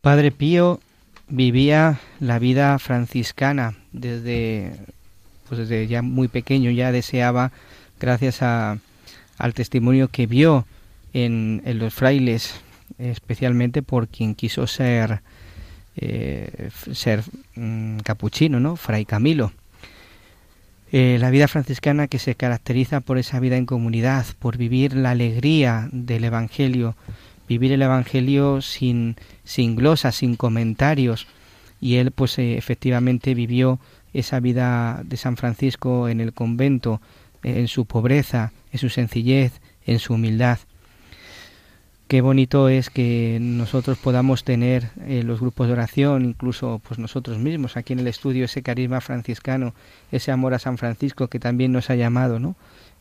[0.00, 0.80] Padre Pío
[1.28, 4.76] vivía la vida franciscana desde,
[5.48, 7.52] pues desde ya muy pequeño, ya deseaba,
[7.98, 8.78] gracias a,
[9.38, 10.66] al testimonio que vio
[11.14, 12.60] en, los frailes,
[12.98, 15.22] especialmente por quien quiso ser,
[15.96, 17.22] eh, ser
[17.54, 18.76] mm, capuchino, ¿no?
[18.76, 19.52] Fray Camilo.
[20.92, 25.12] Eh, la vida franciscana que se caracteriza por esa vida en comunidad, por vivir la
[25.12, 26.96] alegría del Evangelio,
[27.48, 31.26] vivir el Evangelio sin, sin glosas, sin comentarios.
[31.80, 33.78] Y él, pues eh, efectivamente vivió
[34.12, 37.00] esa vida de San Francisco en el convento,
[37.42, 40.58] en su pobreza, en su sencillez, en su humildad
[42.08, 47.38] qué bonito es que nosotros podamos tener eh, los grupos de oración, incluso pues nosotros
[47.38, 49.74] mismos aquí en el estudio, ese carisma franciscano,
[50.12, 52.56] ese amor a San Francisco que también nos ha llamado, ¿no?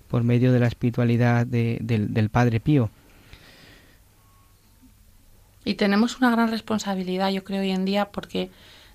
[0.07, 2.89] Por medio de la espiritualidad del, del Padre Pío.
[5.65, 8.49] Y tenemos una gran responsabilidad, yo creo, hoy en día, porque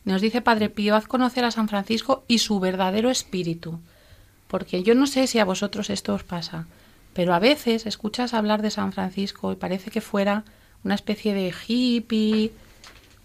[0.05, 3.81] nos dice Padre Pío, haz conocer a San Francisco y su verdadero espíritu.
[4.49, 6.67] Porque yo no sé si a vosotros esto os pasa,
[7.19, 10.45] pero a veces escuchas hablar de San Francisco y parece que fuera
[10.85, 12.53] una especie de hippie,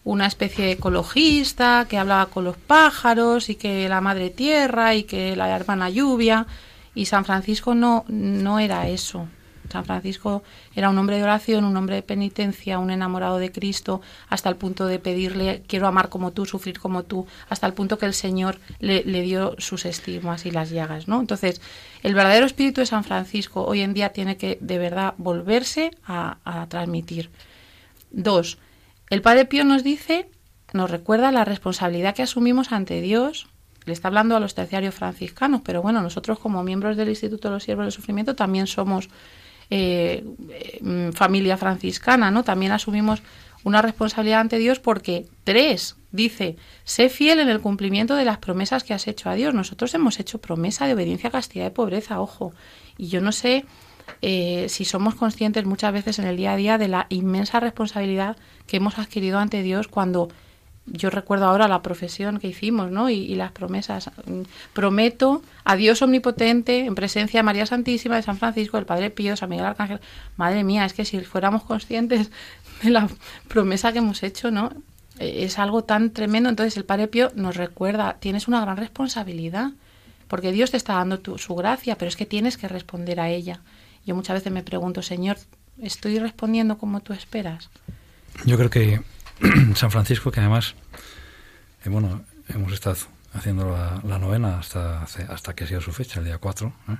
[0.03, 5.03] una especie de ecologista que hablaba con los pájaros y que la madre tierra y
[5.03, 6.47] que la hermana lluvia
[6.95, 9.27] y San Francisco no no era eso.
[9.71, 10.43] San Francisco
[10.75, 14.55] era un hombre de oración, un hombre de penitencia, un enamorado de Cristo, hasta el
[14.55, 18.13] punto de pedirle, quiero amar como tú, sufrir como tú, hasta el punto que el
[18.13, 21.19] Señor le, dio sus estigmas y las llagas, ¿no?
[21.19, 21.61] Entonces,
[22.01, 26.37] el verdadero espíritu de San Francisco hoy en día tiene que de verdad volverse a,
[26.43, 27.29] a transmitir.
[28.11, 28.57] Dos,
[29.09, 30.29] el Padre Pío nos dice,
[30.73, 33.47] nos recuerda la responsabilidad que asumimos ante Dios
[33.85, 37.55] le está hablando a los terciarios franciscanos, pero bueno, nosotros como miembros del Instituto de
[37.55, 39.09] los Siervos del Sufrimiento también somos
[39.69, 42.43] eh, eh, familia franciscana, ¿no?
[42.43, 43.21] También asumimos
[43.63, 48.83] una responsabilidad ante Dios porque tres dice, sé fiel en el cumplimiento de las promesas
[48.83, 49.53] que has hecho a Dios.
[49.53, 52.53] Nosotros hemos hecho promesa de obediencia, castidad y pobreza, ojo.
[52.97, 53.65] Y yo no sé
[54.21, 58.37] eh, si somos conscientes muchas veces en el día a día de la inmensa responsabilidad
[58.67, 60.29] que hemos adquirido ante Dios cuando
[60.85, 63.09] yo recuerdo ahora la profesión que hicimos, ¿no?
[63.09, 64.11] Y, las promesas.
[64.73, 69.37] Prometo a Dios omnipotente, en presencia de María Santísima, de San Francisco, del Padre Pío,
[69.37, 70.01] San Miguel Arcángel.
[70.35, 72.31] Madre mía, es que si fuéramos conscientes
[72.81, 73.07] de la
[73.47, 74.71] promesa que hemos hecho, ¿no?
[75.19, 76.49] E, es algo tan tremendo.
[76.49, 79.71] Entonces el Padre Pío nos recuerda, tienes una gran responsabilidad,
[80.27, 83.29] porque Dios te está dando tu, su gracia, pero es que tienes que responder a
[83.29, 83.61] ella.
[84.05, 85.37] Yo muchas veces me pregunto, Señor,
[85.81, 87.69] ¿estoy respondiendo como tú esperas?
[88.45, 89.01] Yo creo que
[89.75, 90.75] San Francisco, que además,
[91.85, 92.97] eh, bueno, hemos estado
[93.33, 93.71] haciendo
[94.03, 96.73] la, novena hasta, hasta que ha sido su fecha, el día 4.
[96.89, 96.97] ¿eh?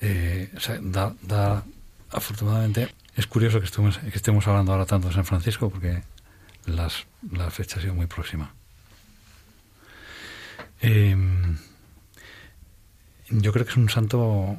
[0.00, 0.50] Eh,
[0.82, 1.64] da,
[2.10, 6.02] afortunadamente, es curioso que estemos, que estemos hablando ahora tanto de San Francisco porque
[6.66, 8.52] las, la fecha ha sido muy próxima.
[10.80, 11.56] Em,
[13.30, 14.58] yo creo que es un santo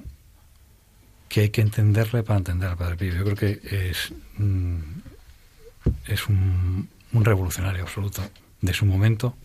[1.29, 3.13] que hay que entenderle para entender al Padre Pío.
[3.13, 4.79] Yo creo que es, mm,
[6.05, 8.21] es un, revolucionario absoluto
[8.61, 9.35] de su momento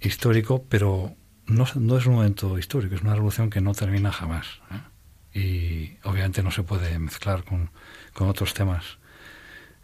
[0.00, 1.14] histórico, pero
[1.46, 4.46] no, no, es un momento histórico, es una revolución que no termina jamás.
[4.70, 5.38] ¿eh?
[5.38, 7.70] Y obviamente no se puede mezclar con,
[8.14, 8.98] con, otros temas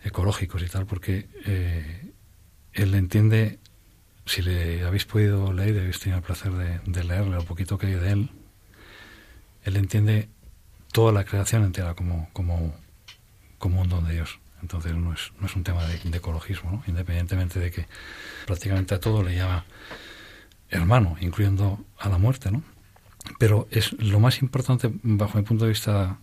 [0.02, 2.12] ecológicos y tal, porque eh,
[2.72, 3.58] él entiende,
[4.26, 7.88] si le habéis podido leer, habéis tenido el placer de, de leerle lo poquito que
[7.88, 8.30] hay de él,
[9.64, 10.28] él entiende
[10.92, 12.74] toda la creación entera como, como,
[13.58, 14.38] como un don de Dios.
[14.64, 17.86] Entonces no es, no es un tema de, ecologismo, independientemente de que
[18.46, 19.66] prácticamente a todo le llama
[20.70, 22.62] hermano, incluyendo a la muerte, ¿no?
[23.38, 26.16] Pero es lo más importante, bajo mi punto de vista,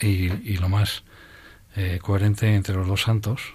[0.00, 1.04] y, lo más
[1.76, 3.54] eh, coherente entre los dos santos,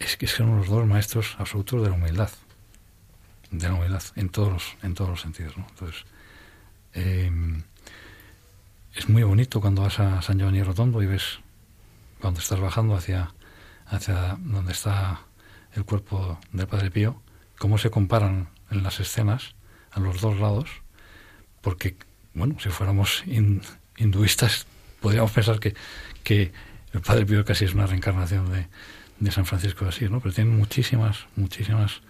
[0.00, 2.30] es que son los dos maestros absolutos de la humildad,
[3.52, 5.64] de la humildad en todos los, en todos los sentidos, ¿no?
[5.70, 6.04] Entonces,
[6.94, 7.30] eh,
[8.96, 11.38] es muy bonito cuando vas a San Giovanni Rotondo y ves
[12.20, 13.32] cuando estás bajando hacia,
[13.86, 15.20] hacia donde está
[15.74, 17.22] el cuerpo del Padre Pío,
[17.58, 19.54] cómo se comparan en las escenas
[19.90, 20.70] a los dos lados,
[21.60, 21.96] porque,
[22.34, 23.24] bueno, si fuéramos
[23.96, 24.66] hinduistas,
[25.00, 25.74] podríamos pensar que,
[26.22, 26.52] que
[26.92, 28.68] el Padre Pío casi es una reencarnación de,
[29.20, 30.20] de San Francisco de Asís, ¿no?
[30.20, 32.02] Pero tiene muchísimas, muchísimas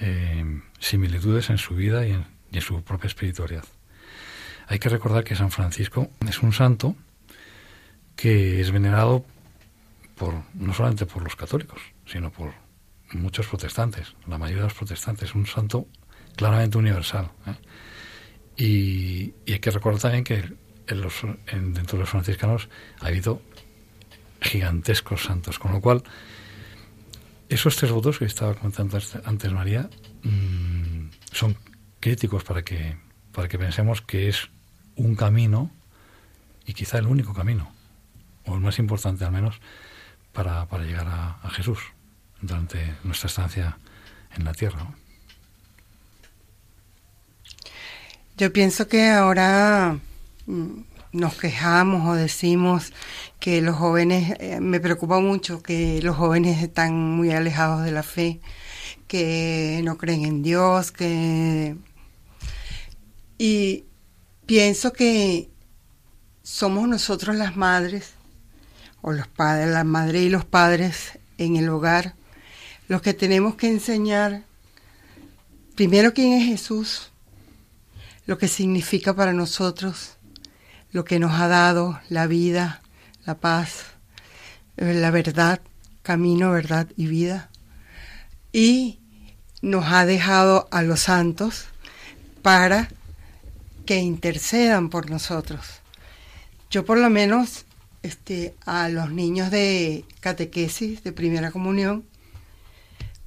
[0.00, 3.64] eh, similitudes en su vida y en su propia espiritualidad.
[4.68, 6.96] Hay que recordar que San Francisco es un santo
[8.16, 9.24] que es venerado
[10.54, 12.52] no solamente por los católicos, sino por
[13.12, 15.86] muchos protestantes, la mayoría de los protestantes, un santo
[16.36, 17.30] claramente universal.
[17.46, 17.54] ¿eh?
[18.56, 20.44] Y, hay que recordar también que
[20.86, 21.14] en los,
[21.52, 22.68] dentro de los franciscanos
[23.00, 23.42] ha habido
[24.40, 26.02] gigantescos santos, con lo cual
[27.48, 29.88] esos tres votos que estaba comentando antes María
[30.22, 31.56] mm, son
[32.00, 32.96] críticos para que,
[33.32, 34.50] para que pensemos que es
[34.96, 35.70] un camino
[36.66, 37.72] y quizá el único camino,
[38.46, 39.60] o el más importante al menos,
[40.32, 41.78] para, para llegar a, Jesús
[42.40, 43.78] durante nuestra estancia
[44.34, 44.86] en la tierra.
[48.38, 49.98] Yo pienso que ahora
[50.46, 50.80] mm,
[51.12, 52.92] nos quejamos o decimos
[53.38, 58.02] que los jóvenes, eh, me preocupa mucho que los jóvenes están muy alejados de la
[58.02, 58.40] fe,
[59.06, 61.76] que no creen en Dios, que...
[63.36, 63.84] Y
[64.46, 65.50] pienso que
[66.42, 68.11] somos nosotros las madres
[69.02, 72.14] o los padres, la madre y los padres en el hogar,
[72.88, 74.44] los que tenemos que enseñar
[75.74, 77.10] primero quién es Jesús,
[78.26, 80.16] lo que significa para nosotros,
[80.92, 82.80] lo que nos ha dado la vida,
[83.24, 83.84] la paz,
[84.76, 85.60] la verdad,
[86.02, 87.50] camino, verdad y vida.
[88.52, 89.00] Y
[89.62, 91.66] nos ha dejado a los santos
[92.42, 92.88] para
[93.86, 95.80] que intercedan por nosotros.
[96.70, 97.64] Yo por lo menos
[98.02, 102.04] este, a los niños de catequesis, de primera comunión.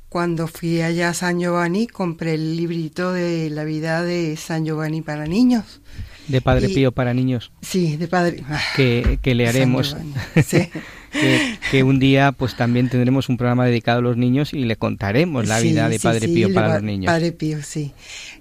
[0.09, 5.01] Cuando fui allá a San Giovanni, compré el librito de la vida de San Giovanni
[5.01, 5.81] para niños.
[6.27, 7.51] De Padre Y- Pío para niños.
[7.61, 8.43] Sí, de Padre.
[8.75, 9.95] que, que le haremos.
[10.45, 10.69] Sí.
[11.19, 14.75] que, que un día pues también tendremos un programa dedicado a los niños y le
[14.75, 17.11] contaremos la Sí, vida de Padre sí, Pío para pa- los niños.
[17.11, 17.93] Padre Pío, sí.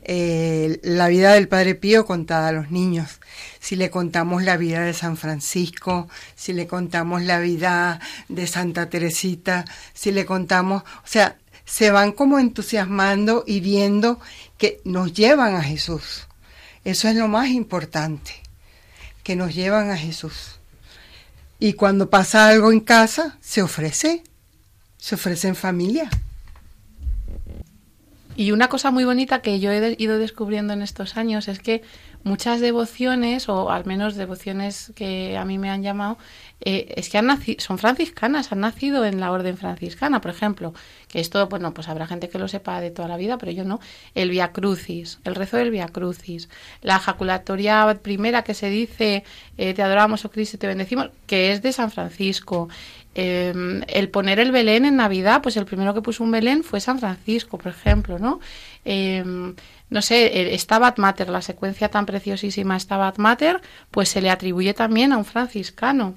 [0.03, 3.21] Eh, la vida del Padre Pío contada a los niños.
[3.61, 8.91] Si le contamos la vida de San Francisco, si le contamos la vida de Santa
[8.91, 9.65] Teresita,
[9.95, 14.21] si le contamos, o sea, se van como entusiasmando y viendo
[14.59, 16.27] que nos llevan a Jesús.
[16.85, 18.33] Eso es lo más importante,
[19.23, 20.59] que nos llevan a Jesús.
[21.65, 24.23] Y cuando pasa algo en casa, se ofrece,
[24.99, 26.11] se ofrece en familia.
[28.37, 31.81] Y una cosa muy bonita que yo he ido descubriendo en estos años es que
[32.25, 36.19] muchas devociones, o al menos devociones que a mí me han llamado,
[36.61, 40.73] eh, es que han naci- son franciscanas, han nacido en la orden franciscana, por ejemplo,
[41.09, 43.65] que esto, bueno, pues habrá gente que lo sepa de toda la vida, pero yo
[43.65, 43.79] no.
[44.15, 46.49] El Via Crucis, el rezo del Via Crucis,
[46.81, 49.25] la ejaculatoria primera que se dice,
[49.59, 52.69] eh, te adoramos, oh Cristo, te bendecimos, que es de San Francisco.
[53.17, 53.53] Eh,
[53.87, 56.99] el poner el Belén en Navidad, pues el primero que puso un Belén fue San
[56.99, 58.41] Francisco, por ejemplo, ¿no?
[58.85, 59.23] Eh,
[59.95, 63.61] no sé, el Stabat Mater, la secuencia tan preciosísima Stabat Mater,
[63.93, 66.15] pues se le atribuye también a un franciscano.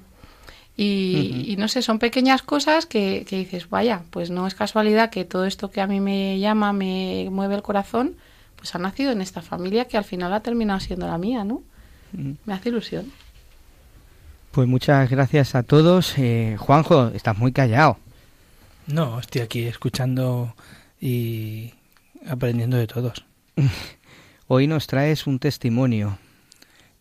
[0.76, 5.24] Y, no sé, son pequeñas cosas que, que dices, vaya, pues no es casualidad que
[5.24, 8.16] todo esto que a mí me llama, me mueve el corazón,
[8.56, 11.62] pues ha nacido en esta familia que al final ha terminado siendo la mía, ¿no?
[12.12, 13.12] Me hace ilusión.
[14.50, 16.18] Pues muchas gracias a todos.
[16.18, 17.96] Eh, Juanjo, estás muy callado.
[18.88, 20.54] No, estoy aquí escuchando
[21.00, 21.74] y
[22.28, 23.27] aprendiendo de todos.
[24.48, 26.18] Hoy nos traes un testimonio.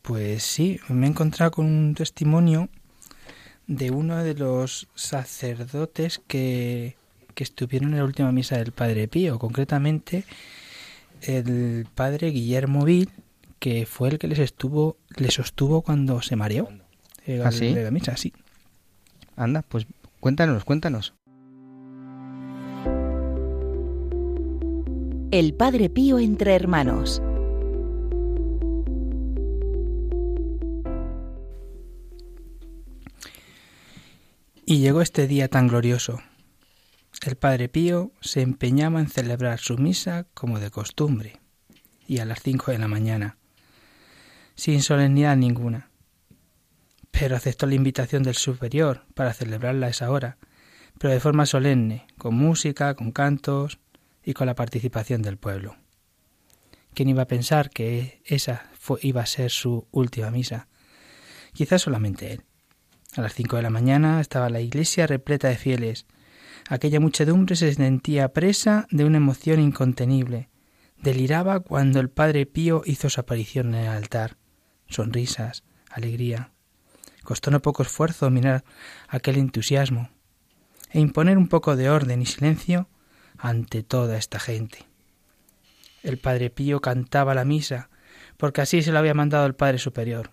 [0.02, 2.70] Pues sí, me he encontrado con un testimonio
[3.68, 6.96] de uno de los sacerdotes que,
[7.36, 10.24] que estuvieron en la última misa del Padre Pío, concretamente
[11.22, 13.10] el Padre Guillermo Vil,
[13.60, 16.70] que fue el que les estuvo, les sostuvo cuando se mareó.
[17.26, 17.74] eh, ¿Ah, sí?
[17.74, 18.34] de la misa, sí.
[19.36, 19.86] Anda, pues
[20.20, 21.14] cuéntanos, cuéntanos.
[25.30, 27.22] El Padre Pío entre hermanos.
[34.66, 36.22] Y llegó este día tan glorioso.
[37.26, 41.42] El Padre Pío se empeñaba en celebrar su misa como de costumbre,
[42.08, 43.38] y a las cinco de la mañana,
[44.56, 45.92] sin solemnidad ninguna.
[47.12, 50.38] Pero aceptó la invitación del superior para celebrarla a esa hora,
[50.98, 53.78] pero de forma solemne, con música, con cantos
[54.28, 55.78] y con la participación del pueblo.
[56.94, 58.70] ¿Quién iba a pensar que esa
[59.02, 60.68] iba a ser su última misa?
[61.54, 62.44] Quizás solamente él.
[63.16, 66.08] A las cinco de la mañana estaba la iglesia repleta de fieles.
[66.68, 70.50] Aquella muchedumbre se sentía presa de una emoción incontenible.
[71.02, 74.36] Deliraba cuando el Padre Pío hizo su aparición en el altar.
[74.90, 76.52] Sonrisas, alegría.
[77.24, 78.66] Costó no poco esfuerzo dominar
[79.08, 80.10] aquel entusiasmo
[80.90, 82.90] e imponer un poco de orden y silencio
[83.38, 84.86] ante toda esta gente.
[86.04, 87.90] El Padre Pío cantaba la misa,
[88.38, 90.32] porque así se lo había mandado el Padre Superior,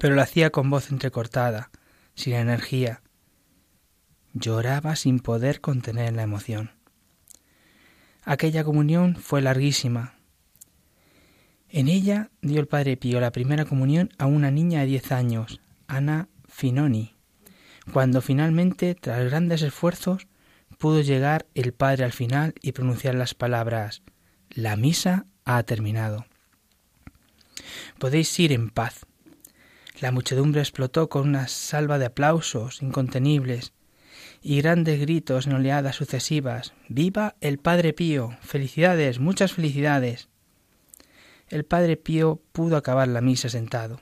[0.00, 1.70] pero lo hacía con voz entrecortada,
[2.14, 3.02] sin energía.
[4.32, 6.70] Lloraba sin poder contener la emoción.
[8.22, 10.14] Aquella comunión fue larguísima.
[11.68, 15.60] En ella dio el Padre Pío la primera comunión a una niña de diez años,
[15.86, 17.14] Ana Finoni,
[17.92, 20.26] cuando finalmente, tras grandes esfuerzos,
[20.78, 24.02] pudo llegar el Padre al final y pronunciar las palabras
[24.50, 26.26] La misa ha terminado.
[27.98, 29.06] Podéis ir en paz.
[30.00, 33.72] La muchedumbre explotó con una salva de aplausos incontenibles
[34.42, 36.74] y grandes gritos en oleadas sucesivas.
[36.88, 38.36] ¡Viva el Padre Pío!
[38.42, 39.18] ¡Felicidades!
[39.18, 40.28] ¡Muchas felicidades!
[41.48, 44.00] El Padre Pío pudo acabar la misa sentado.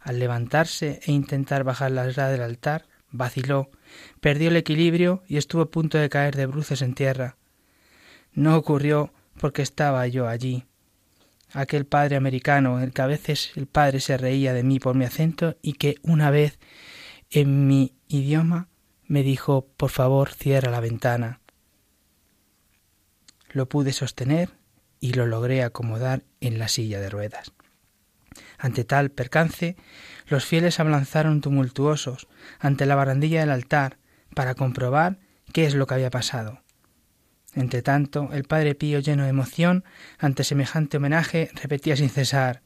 [0.00, 3.70] Al levantarse e intentar bajar la grada del altar, vaciló,
[4.20, 7.36] perdió el equilibrio y estuvo a punto de caer de bruces en tierra.
[8.32, 10.64] No ocurrió porque estaba yo allí.
[11.52, 15.04] Aquel padre americano, el que a veces el padre se reía de mí por mi
[15.04, 16.58] acento y que una vez
[17.30, 18.68] en mi idioma
[19.06, 21.40] me dijo por favor cierra la ventana.
[23.50, 24.50] Lo pude sostener
[25.00, 27.52] y lo logré acomodar en la silla de ruedas.
[28.56, 29.76] Ante tal percance,
[30.26, 33.98] los fieles se abalanzaron tumultuosos ante la barandilla del altar
[34.34, 35.18] para comprobar
[35.52, 36.62] qué es lo que había pasado.
[37.54, 39.84] Entre tanto, el padre Pío, lleno de emoción
[40.18, 42.62] ante semejante homenaje, repetía sin cesar,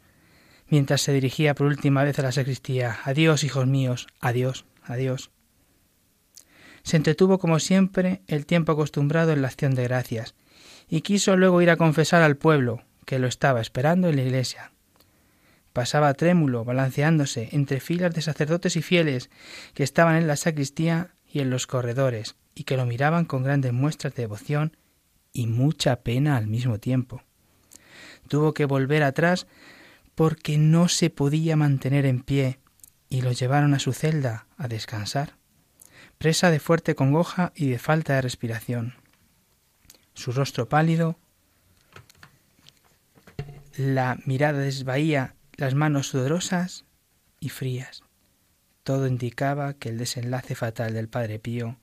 [0.69, 5.31] mientras se dirigía por última vez a la sacristía Adiós, hijos míos, adiós, adiós.
[6.83, 10.37] Se entretuvo como siempre el tiempo acostumbrado en la acción de gracias,
[10.89, 14.73] y quiso luego ir a confesar al pueblo, que lo estaba esperando en la iglesia.
[15.77, 19.29] Pasaba trémulo, balanceándose entre filas de sacerdotes y fieles
[19.75, 23.75] que estaban en la sacristía y en los corredores, y que lo miraban con grandes
[23.75, 24.79] muestras de devoción
[25.35, 27.21] y mucha pena al mismo tiempo.
[28.27, 29.49] Tuvo que volver atrás
[30.15, 32.59] porque no se podía mantener en pie,
[33.11, 35.35] y lo llevaron a su celda a descansar,
[36.17, 38.95] presa de fuerte congoja y de falta de respiración.
[40.15, 41.19] Su rostro pálido,
[43.77, 46.85] la mirada desvaía, las manos sudorosas
[47.41, 48.03] y frías.
[48.83, 51.77] Todo indicaba que el desenlace fatal del Padre Pío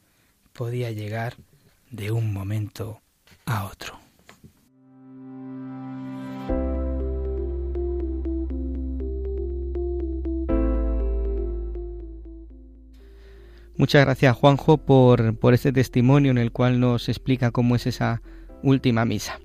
[0.53, 1.35] podía llegar
[1.91, 3.01] de un momento
[3.45, 3.99] a otro.
[13.75, 18.21] Muchas gracias Juanjo por, por este testimonio en el cual nos explica cómo es esa
[18.61, 19.39] última misa.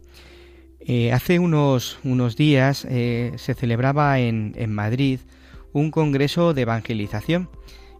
[0.91, 5.21] Eh, hace unos, unos días eh, se celebraba en, en Madrid
[5.75, 7.51] un congreso de evangelización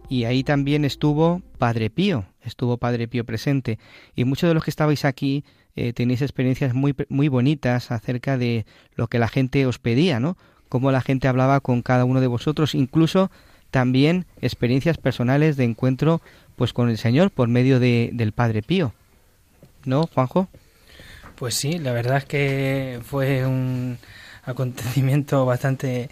[0.09, 3.77] y ahí también estuvo Padre Pío, estuvo Padre Pío presente
[4.15, 8.65] y muchos de los que estabais aquí eh, tenéis experiencias muy, muy bonitas acerca de
[8.95, 10.35] lo que la gente os pedía, ¿no?
[10.67, 13.29] Cómo la gente hablaba con cada uno de vosotros, incluso
[13.69, 16.21] también experiencias personales de encuentro
[16.55, 18.93] pues con el Señor por medio de, del Padre Pío.
[19.85, 20.49] ¿No, Juanjo?
[21.39, 23.97] Pues sí, la verdad es que fue un
[24.43, 26.09] acontecimiento bastante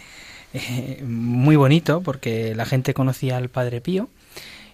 [0.54, 4.08] eh, muy bonito porque la gente conocía al Padre Pío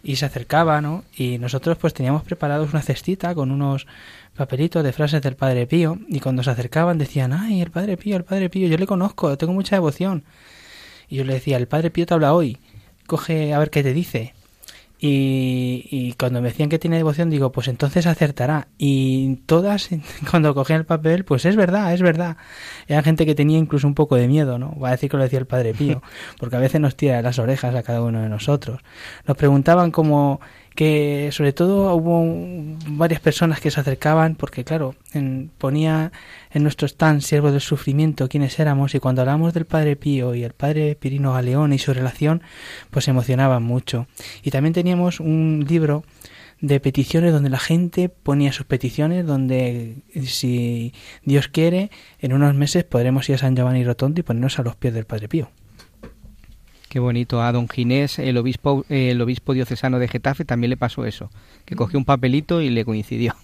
[0.05, 1.03] y se acercaba, ¿no?
[1.17, 3.89] Y nosotros pues teníamos preparados una cestita con unos
[4.37, 8.17] papelitos de frases del Padre Pío y cuando se acercaban decían, ay, el Padre Pío,
[8.17, 10.23] el Padre Pío, yo le conozco, tengo mucha devoción.
[11.09, 12.61] Y yo le decía, el Padre Pío te habla hoy
[13.07, 14.34] coge a ver qué te dice.
[15.07, 18.69] Y, y, cuando me decían que tiene devoción, digo, pues entonces acertará.
[18.79, 19.91] Y todas,
[20.31, 22.39] cuando cogían el papel, pues es verdad, es verdad.
[22.89, 24.75] Era gente que tenía incluso un poco de miedo, ¿no?
[24.81, 26.03] Va a decir que lo decía el Padre Pío,
[26.41, 28.81] porque a veces nos tira las orejas a cada uno de nosotros.
[29.27, 30.41] Nos preguntaban cómo
[30.75, 36.13] que sobre todo hubo varias personas que se acercaban porque claro en, ponía
[36.51, 40.43] en nuestro stand siervos del sufrimiento quiénes éramos y cuando hablamos del padre Pío y
[40.43, 42.43] el padre Pirino Galeón y su relación
[42.91, 44.07] pues se emocionaban mucho.
[44.43, 46.05] Y también teníamos un libro
[46.61, 50.95] de peticiones donde la gente ponía sus peticiones donde si
[51.25, 54.77] Dios quiere en unos meses podremos ir a San Giovanni Rotondo y ponernos a los
[54.77, 55.51] pies del padre Pío
[56.95, 57.43] Qué bonito.
[57.43, 61.29] A don Ginés, el obispo, el obispo diocesano de Getafe, también le pasó eso,
[61.65, 63.35] que cogió un papelito y le coincidió.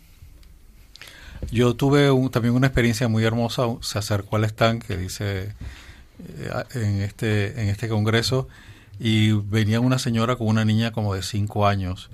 [1.51, 3.65] Yo tuve también una experiencia muy hermosa.
[3.81, 5.53] Se acercó al stand que dice
[6.39, 8.47] eh, en este en este congreso
[9.01, 12.09] y venía una señora con una niña como de cinco años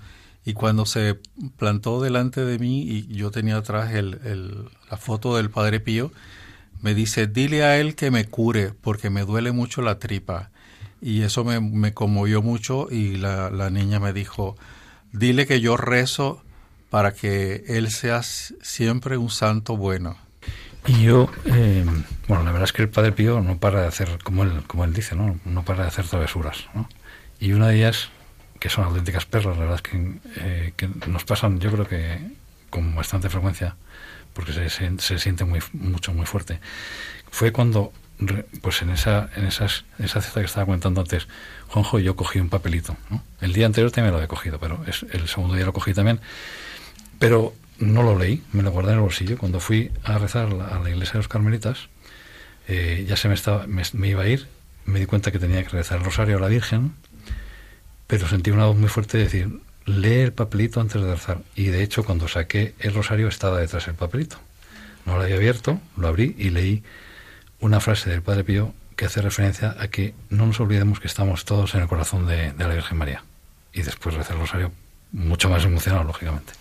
[0.46, 1.18] y cuando se
[1.58, 6.12] plantó delante de mí y yo tenía atrás el, el, la foto del Padre Pío,
[6.80, 10.50] me dice, dile a él que me cure porque me duele mucho la tripa
[11.00, 14.56] y eso me, me conmovió mucho y la, la, niña me dijo,
[15.12, 16.42] dile que yo rezo
[16.90, 20.16] para que él sea siempre un santo bueno.
[20.86, 21.84] Y yo, eh,
[22.28, 24.84] bueno, la verdad es que el Padre Pío no para de hacer, como él, como
[24.84, 25.38] él dice, ¿no?
[25.44, 26.66] no para de hacer travesuras.
[27.40, 28.10] Y una de ellas,
[28.60, 32.20] que son auténticas perlas, la verdad es que, eh, que nos pasan, yo creo que
[32.70, 33.76] con bastante frecuencia,
[34.32, 36.60] porque se, se, se siente muy, mucho, muy fuerte,
[37.30, 37.92] fue cuando
[38.62, 41.28] pues en esa en esas esa que estaba comentando antes
[41.68, 42.96] Juanjo yo cogí un papelito
[43.40, 46.20] el día anterior también lo había cogido pero es, el segundo día lo cogí también.
[47.18, 49.38] Pero no lo leí me lo guardé en el bolsillo.
[49.38, 51.88] Cuando fui a rezar a la iglesia de los carmelitas
[52.68, 54.48] eh, ya se me estaba me, me, iba a ir
[54.86, 56.92] me di cuenta que tenía que rezar el rosario a la Virgen
[58.06, 61.66] pero sentí una voz muy fuerte de decir lee el papelito antes de rezar y
[61.66, 64.38] de hecho cuando saqué el rosario estaba detrás del papelito.
[65.04, 66.82] No lo había abierto lo abrí y leí
[67.60, 71.44] una frase del Padre Pío que hace referencia a que no nos olvidemos que estamos
[71.44, 73.22] todos en el corazón de, la Virgen María.
[73.72, 74.72] Y después de hacer el rosario,
[75.12, 76.54] mucho más emocionado, lógicamente.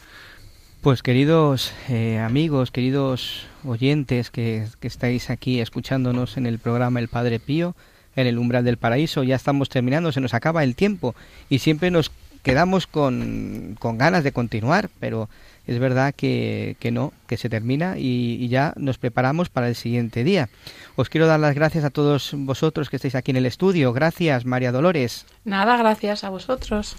[0.81, 7.07] Pues queridos eh, amigos, queridos oyentes que, que, estáis aquí escuchándonos en el programa El
[7.07, 7.75] Padre Pío,
[8.15, 11.15] en el umbral del paraíso, ya estamos terminando, se nos acaba el tiempo
[11.49, 12.11] y siempre nos
[12.45, 15.27] quedamos con, con ganas de continuar, pero
[15.65, 19.75] es verdad que, que no, que se termina y, y, ya nos preparamos para el
[19.75, 20.47] siguiente día.
[20.95, 23.91] Os quiero dar las gracias a todos vosotros que estáis aquí en el estudio.
[23.93, 25.25] Gracias, María Dolores.
[25.43, 26.95] Nada, gracias a vosotros.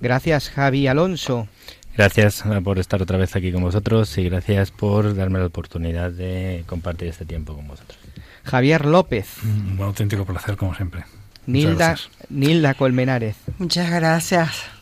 [0.00, 1.48] Gracias, Javi Alonso.
[1.96, 6.62] Gracias por estar otra vez aquí con vosotros y gracias por darme la oportunidad de
[6.68, 7.98] compartir este tiempo con vosotros.
[8.44, 9.42] Javier López.
[9.42, 11.04] Un auténtico placer, como siempre.
[11.46, 11.96] Nilda,
[12.28, 13.36] Nilda Colmenares.
[13.58, 14.73] Muchas gracias.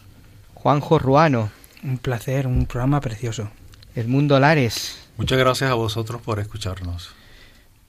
[0.63, 1.51] Juanjo Ruano.
[1.83, 3.51] Un placer, un programa precioso.
[3.97, 4.97] Edmundo Lares.
[5.17, 7.11] Muchas gracias a vosotros por escucharnos.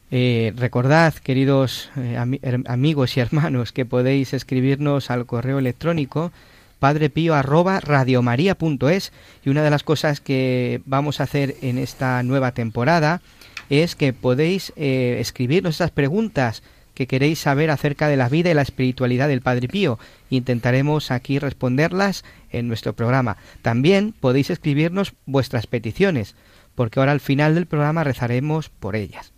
[0.09, 2.17] Eh, recordad, queridos eh,
[2.65, 6.31] amigos y hermanos, que podéis escribirnos al correo electrónico
[6.79, 9.11] padrepío arroba radiomaria.es
[9.45, 13.21] y una de las cosas que vamos a hacer en esta nueva temporada
[13.69, 16.63] es que podéis eh, escribirnos esas preguntas
[16.93, 19.99] que queréis saber acerca de la vida y la espiritualidad del Padre Pío.
[20.29, 23.37] Intentaremos aquí responderlas en nuestro programa.
[23.61, 26.35] También podéis escribirnos vuestras peticiones,
[26.75, 29.31] porque ahora al final del programa rezaremos por ellas.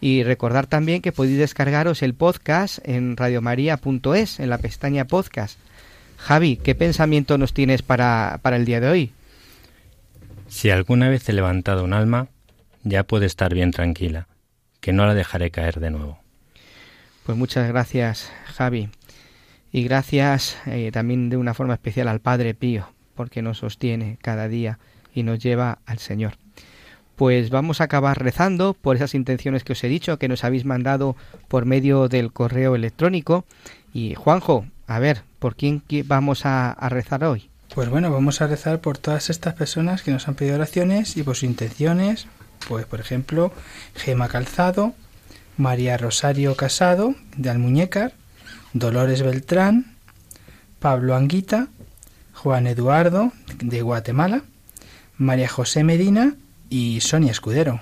[0.00, 5.58] Y recordar también que podéis descargaros el podcast en radiomaria.es, en la pestaña podcast.
[6.18, 9.12] Javi, ¿qué pensamiento nos tienes para, para el día de hoy?
[10.48, 12.28] Si alguna vez he levantado un alma,
[12.84, 14.26] ya puede estar bien tranquila,
[14.80, 16.21] que no la dejaré caer de nuevo.
[17.24, 18.88] Pues muchas gracias, Javi.
[19.70, 24.48] Y gracias eh, también de una forma especial al Padre Pío, porque nos sostiene cada
[24.48, 24.78] día
[25.14, 26.34] y nos lleva al Señor.
[27.16, 30.64] Pues vamos a acabar rezando por esas intenciones que os he dicho, que nos habéis
[30.64, 31.16] mandado
[31.48, 33.44] por medio del correo electrónico.
[33.94, 37.48] Y Juanjo, a ver, ¿por quién qui- vamos a, a rezar hoy?
[37.74, 41.22] Pues bueno, vamos a rezar por todas estas personas que nos han pedido oraciones y
[41.22, 42.26] por sus intenciones.
[42.68, 43.52] Pues por ejemplo,
[43.94, 44.94] Gema Calzado,
[45.56, 48.14] María Rosario Casado de Almuñécar,
[48.72, 49.96] Dolores Beltrán,
[50.78, 51.68] Pablo Anguita,
[52.32, 54.42] Juan Eduardo de Guatemala,
[55.16, 56.34] María José Medina
[56.70, 57.80] y Sonia Escudero.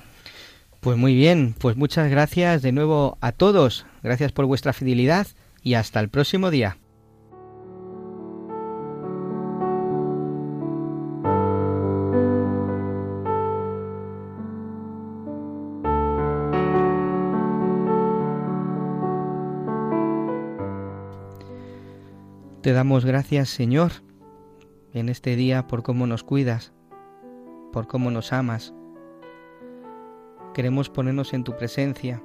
[0.80, 3.86] Pues muy bien, pues muchas gracias de nuevo a todos.
[4.02, 5.26] Gracias por vuestra fidelidad
[5.62, 6.76] y hasta el próximo día.
[22.62, 23.90] Te damos gracias, Señor,
[24.92, 26.74] en este día por cómo nos cuidas,
[27.72, 28.74] por cómo nos amas.
[30.52, 32.22] Queremos ponernos en tu presencia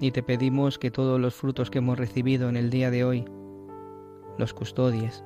[0.00, 3.26] y te pedimos que todos los frutos que hemos recibido en el día de hoy
[4.38, 5.22] los custodies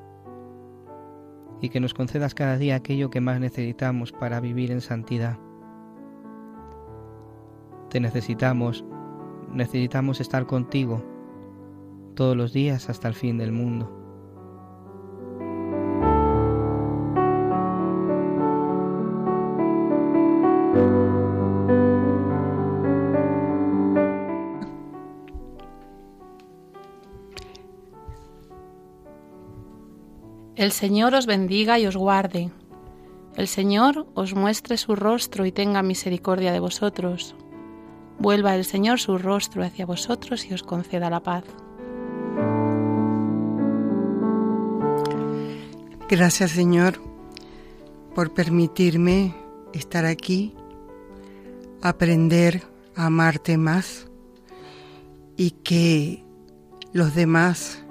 [1.61, 5.38] y que nos concedas cada día aquello que más necesitamos para vivir en santidad.
[7.88, 8.84] Te necesitamos,
[9.53, 11.11] necesitamos estar contigo
[12.14, 14.02] todos los días hasta el fin del mundo.
[30.62, 32.52] El Señor os bendiga y os guarde.
[33.36, 37.34] El Señor os muestre su rostro y tenga misericordia de vosotros.
[38.20, 41.44] Vuelva el Señor su rostro hacia vosotros y os conceda la paz.
[46.12, 47.00] Gracias Señor
[48.14, 49.34] por permitirme
[49.72, 50.54] estar aquí,
[51.80, 52.60] aprender
[52.94, 54.08] a amarte más
[55.38, 56.22] y que
[56.92, 57.82] los demás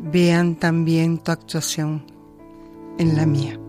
[0.00, 2.04] vean también tu actuación
[2.98, 3.60] en la mía.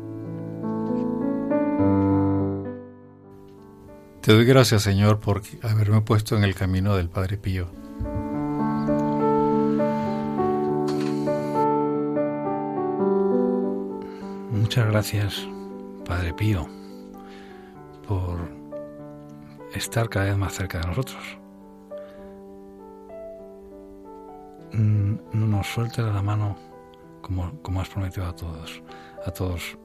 [4.22, 7.81] Te doy gracias, Señor, por haberme puesto en el camino del Padre Pío.
[14.72, 15.48] Muchas gracias,
[16.06, 16.66] Padre Pío,
[18.08, 18.40] por
[19.74, 21.22] estar cada vez más cerca de nosotros.
[24.72, 26.56] Mm, No nos sueltes la mano
[27.22, 28.82] como, como has prometido a todos,
[29.26, 29.78] a todos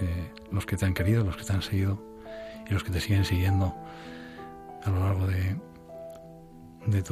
[0.00, 2.02] eh, los que te han querido, los que te han seguido
[2.68, 3.72] y los que te siguen siguiendo
[4.82, 5.56] a lo largo de,
[6.86, 7.02] de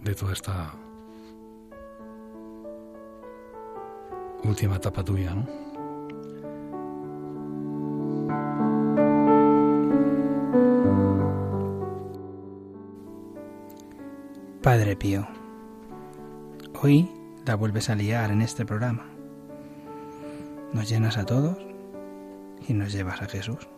[0.00, 0.72] de toda esta
[4.44, 5.65] última etapa tuya, ¿no?
[14.66, 15.28] Padre Pío,
[16.82, 17.08] hoy
[17.44, 19.06] la vuelves a liar en este programa.
[20.72, 21.56] Nos llenas a todos
[22.66, 23.68] y nos llevas a Jesús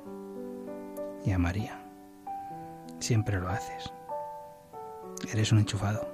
[1.26, 1.78] y a María.
[3.00, 3.92] Siempre lo haces.
[5.30, 6.08] Eres un enchufado.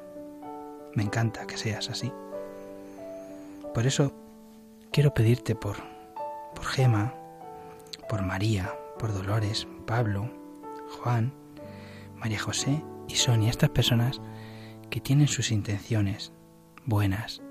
[0.96, 2.12] Me encanta que seas así.
[3.74, 4.12] Por eso
[4.90, 5.76] quiero pedirte por,
[6.52, 7.14] por Gema,
[8.08, 10.28] por María, por Dolores, Pablo,
[10.98, 11.32] Juan,
[12.16, 14.20] María José y Sonia, estas personas
[14.94, 16.32] que tienen sus intenciones
[16.86, 17.42] buenas.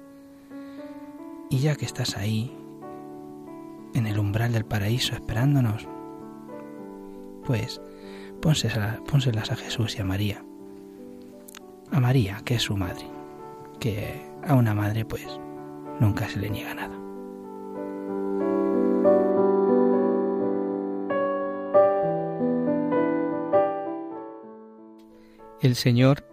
[1.50, 2.58] Y ya que estás ahí,
[3.94, 5.86] en el umbral del paraíso esperándonos,
[7.44, 7.82] pues
[8.42, 10.42] pónselas, a Jesús y a María.
[11.92, 13.06] A María, que es su madre,
[13.78, 15.28] que a una madre pues
[16.00, 16.98] nunca se le niega nada.
[25.60, 26.33] El Señor